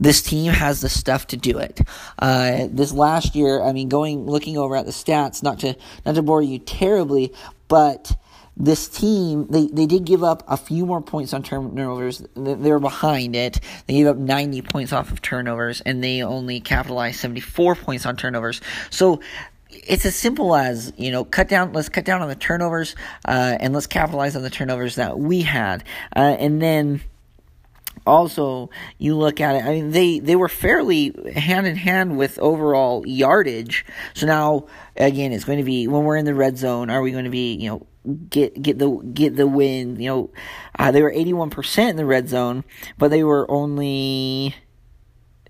this 0.00 0.20
team 0.20 0.52
has 0.52 0.80
the 0.80 0.88
stuff 0.88 1.28
to 1.28 1.36
do 1.36 1.58
it. 1.58 1.80
Uh, 2.18 2.66
this 2.70 2.92
last 2.92 3.36
year, 3.36 3.62
I 3.62 3.72
mean, 3.72 3.88
going 3.88 4.26
looking 4.26 4.58
over 4.58 4.74
at 4.74 4.84
the 4.84 4.90
stats, 4.90 5.42
not 5.42 5.60
to 5.60 5.76
not 6.04 6.16
to 6.16 6.22
bore 6.22 6.42
you 6.42 6.58
terribly, 6.58 7.32
but 7.68 8.16
this 8.56 8.88
team, 8.88 9.46
they, 9.48 9.66
they 9.66 9.86
did 9.86 10.04
give 10.04 10.22
up 10.22 10.42
a 10.46 10.56
few 10.56 10.84
more 10.84 11.00
points 11.00 11.32
on 11.32 11.42
turnovers. 11.42 12.22
They 12.34 12.70
were 12.70 12.78
behind 12.78 13.34
it. 13.34 13.60
They 13.86 13.94
gave 13.94 14.06
up 14.06 14.16
90 14.16 14.62
points 14.62 14.92
off 14.92 15.10
of 15.10 15.22
turnovers, 15.22 15.80
and 15.80 16.04
they 16.04 16.22
only 16.22 16.60
capitalized 16.60 17.18
74 17.20 17.76
points 17.76 18.04
on 18.04 18.16
turnovers. 18.16 18.60
So 18.90 19.20
it's 19.70 20.04
as 20.04 20.14
simple 20.14 20.54
as 20.54 20.92
you 20.98 21.10
know 21.10 21.24
cut 21.24 21.48
down 21.48 21.72
let's 21.72 21.88
cut 21.88 22.04
down 22.04 22.20
on 22.20 22.28
the 22.28 22.34
turnovers 22.34 22.94
uh, 23.26 23.56
and 23.58 23.72
let's 23.72 23.86
capitalize 23.86 24.36
on 24.36 24.42
the 24.42 24.50
turnovers 24.50 24.96
that 24.96 25.18
we 25.18 25.40
had 25.40 25.82
uh, 26.14 26.36
and 26.38 26.60
then 26.60 27.00
also 28.06 28.68
you 28.98 29.16
look 29.16 29.40
at 29.40 29.54
it 29.54 29.64
i 29.64 29.70
mean 29.70 29.90
they 29.92 30.18
they 30.18 30.36
were 30.36 30.48
fairly 30.48 31.14
hand 31.34 31.66
in 31.66 31.76
hand 31.76 32.18
with 32.18 32.38
overall 32.40 33.02
yardage 33.06 33.86
so 34.12 34.26
now 34.26 34.66
again 34.96 35.32
it's 35.32 35.44
going 35.44 35.58
to 35.58 35.64
be 35.64 35.88
when 35.88 36.04
we're 36.04 36.16
in 36.16 36.24
the 36.24 36.34
red 36.34 36.58
zone 36.58 36.90
are 36.90 37.00
we 37.00 37.12
going 37.12 37.24
to 37.24 37.30
be 37.30 37.54
you 37.54 37.70
know 37.70 37.86
get 38.28 38.60
get 38.60 38.78
the 38.78 38.90
get 39.14 39.36
the 39.36 39.46
win 39.46 40.00
you 40.00 40.08
know 40.08 40.30
uh, 40.78 40.90
they 40.90 41.02
were 41.02 41.12
81% 41.12 41.90
in 41.90 41.96
the 41.96 42.04
red 42.04 42.28
zone 42.28 42.64
but 42.98 43.10
they 43.10 43.22
were 43.22 43.48
only 43.50 44.54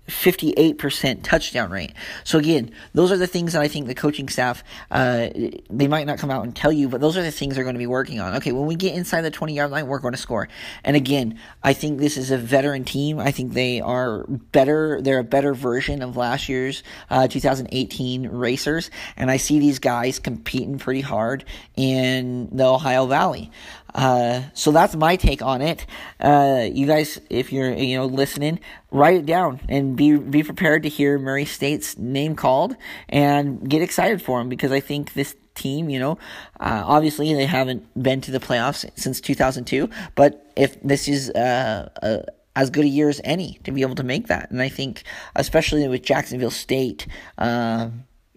58% 0.07 1.23
touchdown 1.23 1.71
rate. 1.71 1.93
So 2.23 2.37
again, 2.37 2.71
those 2.93 3.11
are 3.11 3.17
the 3.17 3.27
things 3.27 3.53
that 3.53 3.61
I 3.61 3.67
think 3.69 3.87
the 3.87 3.95
coaching 3.95 4.27
staff, 4.27 4.63
uh, 4.91 5.29
they 5.69 5.87
might 5.87 6.05
not 6.05 6.19
come 6.19 6.29
out 6.29 6.43
and 6.43 6.53
tell 6.53 6.73
you, 6.73 6.89
but 6.89 6.99
those 6.99 7.17
are 7.17 7.23
the 7.23 7.31
things 7.31 7.55
they're 7.55 7.63
going 7.63 7.75
to 7.75 7.79
be 7.79 7.87
working 7.87 8.19
on. 8.19 8.35
Okay, 8.35 8.51
when 8.51 8.65
we 8.65 8.75
get 8.75 8.95
inside 8.95 9.21
the 9.21 9.31
20 9.31 9.53
yard 9.53 9.71
line, 9.71 9.87
we're 9.87 9.99
going 9.99 10.13
to 10.13 10.19
score. 10.19 10.49
And 10.83 10.97
again, 10.97 11.39
I 11.63 11.73
think 11.73 11.99
this 11.99 12.17
is 12.17 12.31
a 12.31 12.37
veteran 12.37 12.83
team. 12.83 13.19
I 13.19 13.31
think 13.31 13.53
they 13.53 13.79
are 13.79 14.25
better. 14.27 15.01
They're 15.01 15.19
a 15.19 15.23
better 15.23 15.53
version 15.53 16.01
of 16.01 16.17
last 16.17 16.49
year's, 16.49 16.83
uh, 17.09 17.27
2018 17.27 18.27
racers. 18.27 18.91
And 19.15 19.31
I 19.31 19.37
see 19.37 19.59
these 19.59 19.79
guys 19.79 20.19
competing 20.19 20.79
pretty 20.79 21.01
hard 21.01 21.45
in 21.75 22.49
the 22.51 22.65
Ohio 22.65 23.05
Valley. 23.05 23.51
Uh, 23.93 24.43
so 24.53 24.71
that's 24.71 24.95
my 24.95 25.15
take 25.15 25.41
on 25.41 25.61
it. 25.61 25.85
Uh, 26.19 26.67
you 26.71 26.87
guys, 26.87 27.19
if 27.29 27.53
you're 27.53 27.73
you 27.73 27.97
know 27.97 28.05
listening, 28.05 28.59
write 28.91 29.17
it 29.17 29.25
down 29.25 29.59
and 29.69 29.95
be 29.95 30.17
be 30.17 30.43
prepared 30.43 30.83
to 30.83 30.89
hear 30.89 31.19
Murray 31.19 31.45
State's 31.45 31.97
name 31.97 32.35
called 32.35 32.75
and 33.09 33.69
get 33.69 33.81
excited 33.81 34.21
for 34.21 34.41
him 34.41 34.49
because 34.49 34.71
I 34.71 34.79
think 34.79 35.13
this 35.13 35.35
team, 35.55 35.89
you 35.89 35.99
know, 35.99 36.17
uh, 36.59 36.83
obviously 36.85 37.33
they 37.33 37.45
haven't 37.45 37.85
been 38.01 38.21
to 38.21 38.31
the 38.31 38.39
playoffs 38.39 38.89
since 38.95 39.21
2002, 39.21 39.89
but 40.15 40.51
if 40.55 40.81
this 40.81 41.07
is 41.07 41.29
uh, 41.31 42.23
as 42.55 42.69
good 42.69 42.85
a 42.85 42.87
year 42.87 43.09
as 43.09 43.21
any 43.23 43.59
to 43.63 43.71
be 43.71 43.81
able 43.81 43.95
to 43.95 44.03
make 44.03 44.27
that, 44.27 44.49
and 44.49 44.61
I 44.61 44.69
think 44.69 45.03
especially 45.35 45.87
with 45.87 46.03
Jacksonville 46.03 46.51
State. 46.51 47.07
Uh, 47.37 47.89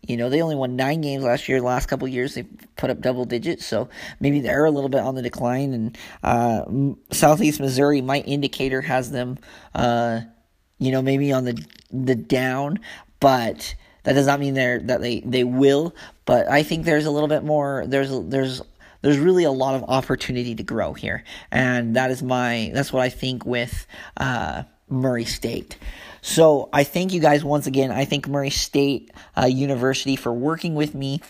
you 0.07 0.17
know, 0.17 0.29
they 0.31 0.43
only 0.43 0.57
won 0.57 0.77
nine 0.77 1.01
games 1.01 1.25
last 1.25 1.49
year. 1.49 1.61
Last 1.61 1.87
couple 1.87 2.07
years, 2.09 2.35
they 2.35 2.45
put 2.77 2.91
up 2.91 3.01
double 3.01 3.25
digits, 3.25 3.67
so 3.67 3.89
maybe 4.21 4.41
they're 4.41 4.65
a 4.65 4.71
little 4.71 4.89
bit 4.91 5.01
on 5.01 5.15
the 5.15 5.23
decline. 5.23 5.73
And 5.73 5.99
uh, 6.23 6.65
Southeast 7.13 7.61
Missouri, 7.61 8.01
my 8.01 8.21
indicator 8.21 8.81
has 8.83 9.11
them, 9.11 9.39
uh, 9.75 10.21
you 10.79 10.93
know, 10.93 11.03
maybe 11.03 11.33
on 11.33 11.45
the 11.45 11.65
the 11.91 12.15
down, 12.15 12.81
but 13.21 13.75
That 14.07 14.13
does 14.13 14.27
not 14.27 14.39
mean 14.39 14.55
they're 14.55 14.79
that 14.79 15.01
they 15.01 15.19
they 15.21 15.43
will, 15.43 15.93
but 16.27 16.49
I 16.49 16.63
think 16.63 16.85
there's 16.85 17.07
a 17.07 17.11
little 17.11 17.29
bit 17.29 17.43
more. 17.43 17.85
There's 17.89 18.09
there's 18.29 18.63
there's 19.03 19.19
really 19.19 19.43
a 19.43 19.51
lot 19.51 19.75
of 19.75 19.83
opportunity 19.89 20.55
to 20.55 20.63
grow 20.63 20.93
here, 20.93 21.25
and 21.51 21.97
that 21.97 22.13
is 22.13 22.23
my 22.23 22.71
that's 22.73 22.93
what 22.93 23.03
I 23.03 23.09
think 23.09 23.45
with 23.45 23.85
uh, 24.17 24.63
Murray 24.89 25.25
State. 25.25 25.77
So 26.27 26.69
I 26.73 26.83
thank 26.83 27.13
you 27.13 27.21
guys 27.21 27.45
once 27.45 27.69
again. 27.69 27.93
I 27.93 28.05
thank 28.05 28.27
Murray 28.27 28.51
State 28.51 29.13
uh, 29.37 29.47
University 29.47 30.17
for 30.17 30.33
working 30.33 30.75
with 30.75 30.93
me 30.93 31.21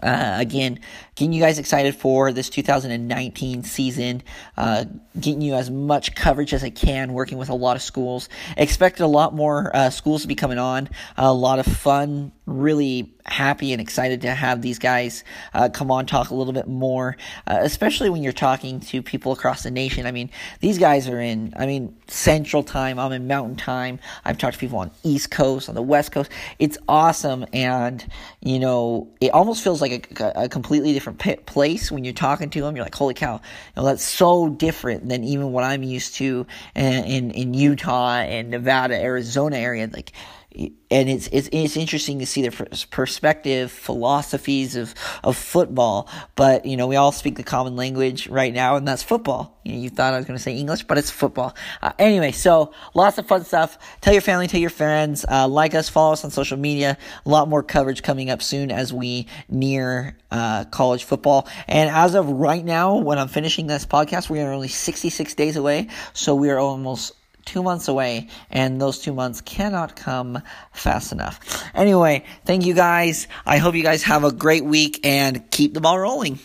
uh, 0.00 0.36
again, 0.38 0.78
getting 1.16 1.32
you 1.32 1.40
guys 1.40 1.58
excited 1.58 1.96
for 1.96 2.32
this 2.32 2.48
2019 2.50 3.64
season, 3.64 4.22
uh, 4.56 4.84
getting 5.18 5.40
you 5.40 5.54
as 5.54 5.70
much 5.70 6.14
coverage 6.14 6.54
as 6.54 6.62
I 6.62 6.70
can, 6.70 7.12
working 7.12 7.36
with 7.36 7.48
a 7.48 7.54
lot 7.54 7.74
of 7.74 7.82
schools. 7.82 8.28
Expect 8.56 9.00
a 9.00 9.08
lot 9.08 9.34
more 9.34 9.74
uh, 9.74 9.90
schools 9.90 10.22
to 10.22 10.28
be 10.28 10.36
coming 10.36 10.58
on, 10.58 10.88
a 11.16 11.32
lot 11.32 11.58
of 11.58 11.66
fun, 11.66 12.30
really 12.46 13.12
happy 13.26 13.72
and 13.72 13.80
excited 13.80 14.22
to 14.22 14.34
have 14.34 14.62
these 14.62 14.78
guys 14.78 15.24
uh, 15.54 15.68
come 15.68 15.90
on 15.90 16.06
talk 16.06 16.30
a 16.30 16.34
little 16.34 16.52
bit 16.52 16.68
more, 16.68 17.16
uh, 17.46 17.58
especially 17.60 18.10
when 18.10 18.22
you're 18.22 18.32
talking 18.32 18.80
to 18.80 19.02
people 19.02 19.32
across 19.32 19.62
the 19.62 19.70
nation. 19.70 20.06
I 20.06 20.12
mean, 20.12 20.30
these 20.60 20.78
guys 20.78 21.08
are 21.08 21.20
in, 21.20 21.54
I 21.56 21.66
mean, 21.66 21.96
Central 22.08 22.62
Time. 22.62 22.98
I'm 22.98 23.12
in 23.12 23.26
Mountain 23.26 23.56
Time. 23.56 23.98
I've 24.24 24.38
talked 24.38 24.54
to 24.54 24.60
people 24.60 24.78
on 24.78 24.90
East 25.02 25.30
Coast, 25.30 25.68
on 25.68 25.74
the 25.74 25.82
West 25.82 26.12
Coast. 26.12 26.30
It's 26.58 26.78
awesome, 26.88 27.46
and 27.52 28.04
you 28.40 28.58
know, 28.58 29.08
it 29.20 29.30
almost 29.30 29.62
feels 29.62 29.80
like 29.80 30.20
a, 30.20 30.44
a 30.44 30.48
completely 30.48 30.92
different 30.92 31.18
place 31.46 31.90
when 31.90 32.04
you're 32.04 32.14
talking 32.14 32.50
to 32.50 32.60
them. 32.60 32.76
You're 32.76 32.84
like, 32.84 32.94
holy 32.94 33.14
cow, 33.14 33.34
you 33.34 33.40
know, 33.76 33.84
that's 33.84 34.04
so 34.04 34.48
different 34.48 35.08
than 35.08 35.24
even 35.24 35.52
what 35.52 35.64
I'm 35.64 35.82
used 35.82 36.14
to 36.16 36.46
in 36.74 37.04
in, 37.04 37.30
in 37.30 37.54
Utah 37.54 38.16
and 38.16 38.50
Nevada, 38.50 38.94
Arizona 38.94 39.56
area. 39.56 39.88
Like 39.92 40.12
and 40.52 41.08
it's 41.08 41.28
it's 41.28 41.48
it's 41.52 41.76
interesting 41.76 42.18
to 42.18 42.26
see 42.26 42.42
their 42.42 42.66
perspective, 42.90 43.70
philosophies 43.70 44.74
of 44.74 44.94
of 45.22 45.36
football. 45.36 46.08
But 46.34 46.66
you 46.66 46.76
know, 46.76 46.88
we 46.88 46.96
all 46.96 47.12
speak 47.12 47.36
the 47.36 47.44
common 47.44 47.76
language 47.76 48.26
right 48.28 48.52
now, 48.52 48.76
and 48.76 48.86
that's 48.86 49.02
football. 49.02 49.60
You, 49.64 49.72
know, 49.72 49.78
you 49.78 49.90
thought 49.90 50.14
I 50.14 50.16
was 50.16 50.26
going 50.26 50.36
to 50.36 50.42
say 50.42 50.56
English, 50.56 50.84
but 50.84 50.98
it's 50.98 51.10
football. 51.10 51.54
Uh, 51.80 51.92
anyway, 51.98 52.32
so 52.32 52.72
lots 52.94 53.18
of 53.18 53.28
fun 53.28 53.44
stuff. 53.44 53.78
Tell 54.00 54.12
your 54.12 54.22
family, 54.22 54.48
tell 54.48 54.60
your 54.60 54.70
friends, 54.70 55.24
uh, 55.28 55.46
like 55.46 55.74
us, 55.74 55.88
follow 55.88 56.14
us 56.14 56.24
on 56.24 56.30
social 56.30 56.58
media. 56.58 56.98
A 57.24 57.28
lot 57.28 57.48
more 57.48 57.62
coverage 57.62 58.02
coming 58.02 58.30
up 58.30 58.42
soon 58.42 58.72
as 58.72 58.92
we 58.92 59.26
near 59.48 60.16
uh, 60.30 60.64
college 60.64 61.04
football. 61.04 61.46
And 61.68 61.90
as 61.90 62.14
of 62.14 62.28
right 62.28 62.64
now, 62.64 62.96
when 62.96 63.18
I'm 63.18 63.28
finishing 63.28 63.68
this 63.68 63.86
podcast, 63.86 64.28
we 64.28 64.40
are 64.40 64.52
only 64.52 64.68
66 64.68 65.34
days 65.34 65.56
away, 65.56 65.88
so 66.12 66.34
we 66.34 66.50
are 66.50 66.58
almost 66.58 67.12
two 67.44 67.62
months 67.62 67.88
away, 67.88 68.28
and 68.50 68.80
those 68.80 68.98
two 68.98 69.12
months 69.12 69.40
cannot 69.40 69.96
come 69.96 70.42
fast 70.72 71.12
enough. 71.12 71.64
Anyway, 71.74 72.24
thank 72.44 72.64
you 72.66 72.74
guys. 72.74 73.28
I 73.46 73.58
hope 73.58 73.74
you 73.74 73.82
guys 73.82 74.02
have 74.04 74.24
a 74.24 74.32
great 74.32 74.64
week 74.64 75.00
and 75.04 75.50
keep 75.50 75.74
the 75.74 75.80
ball 75.80 75.98
rolling. 75.98 76.38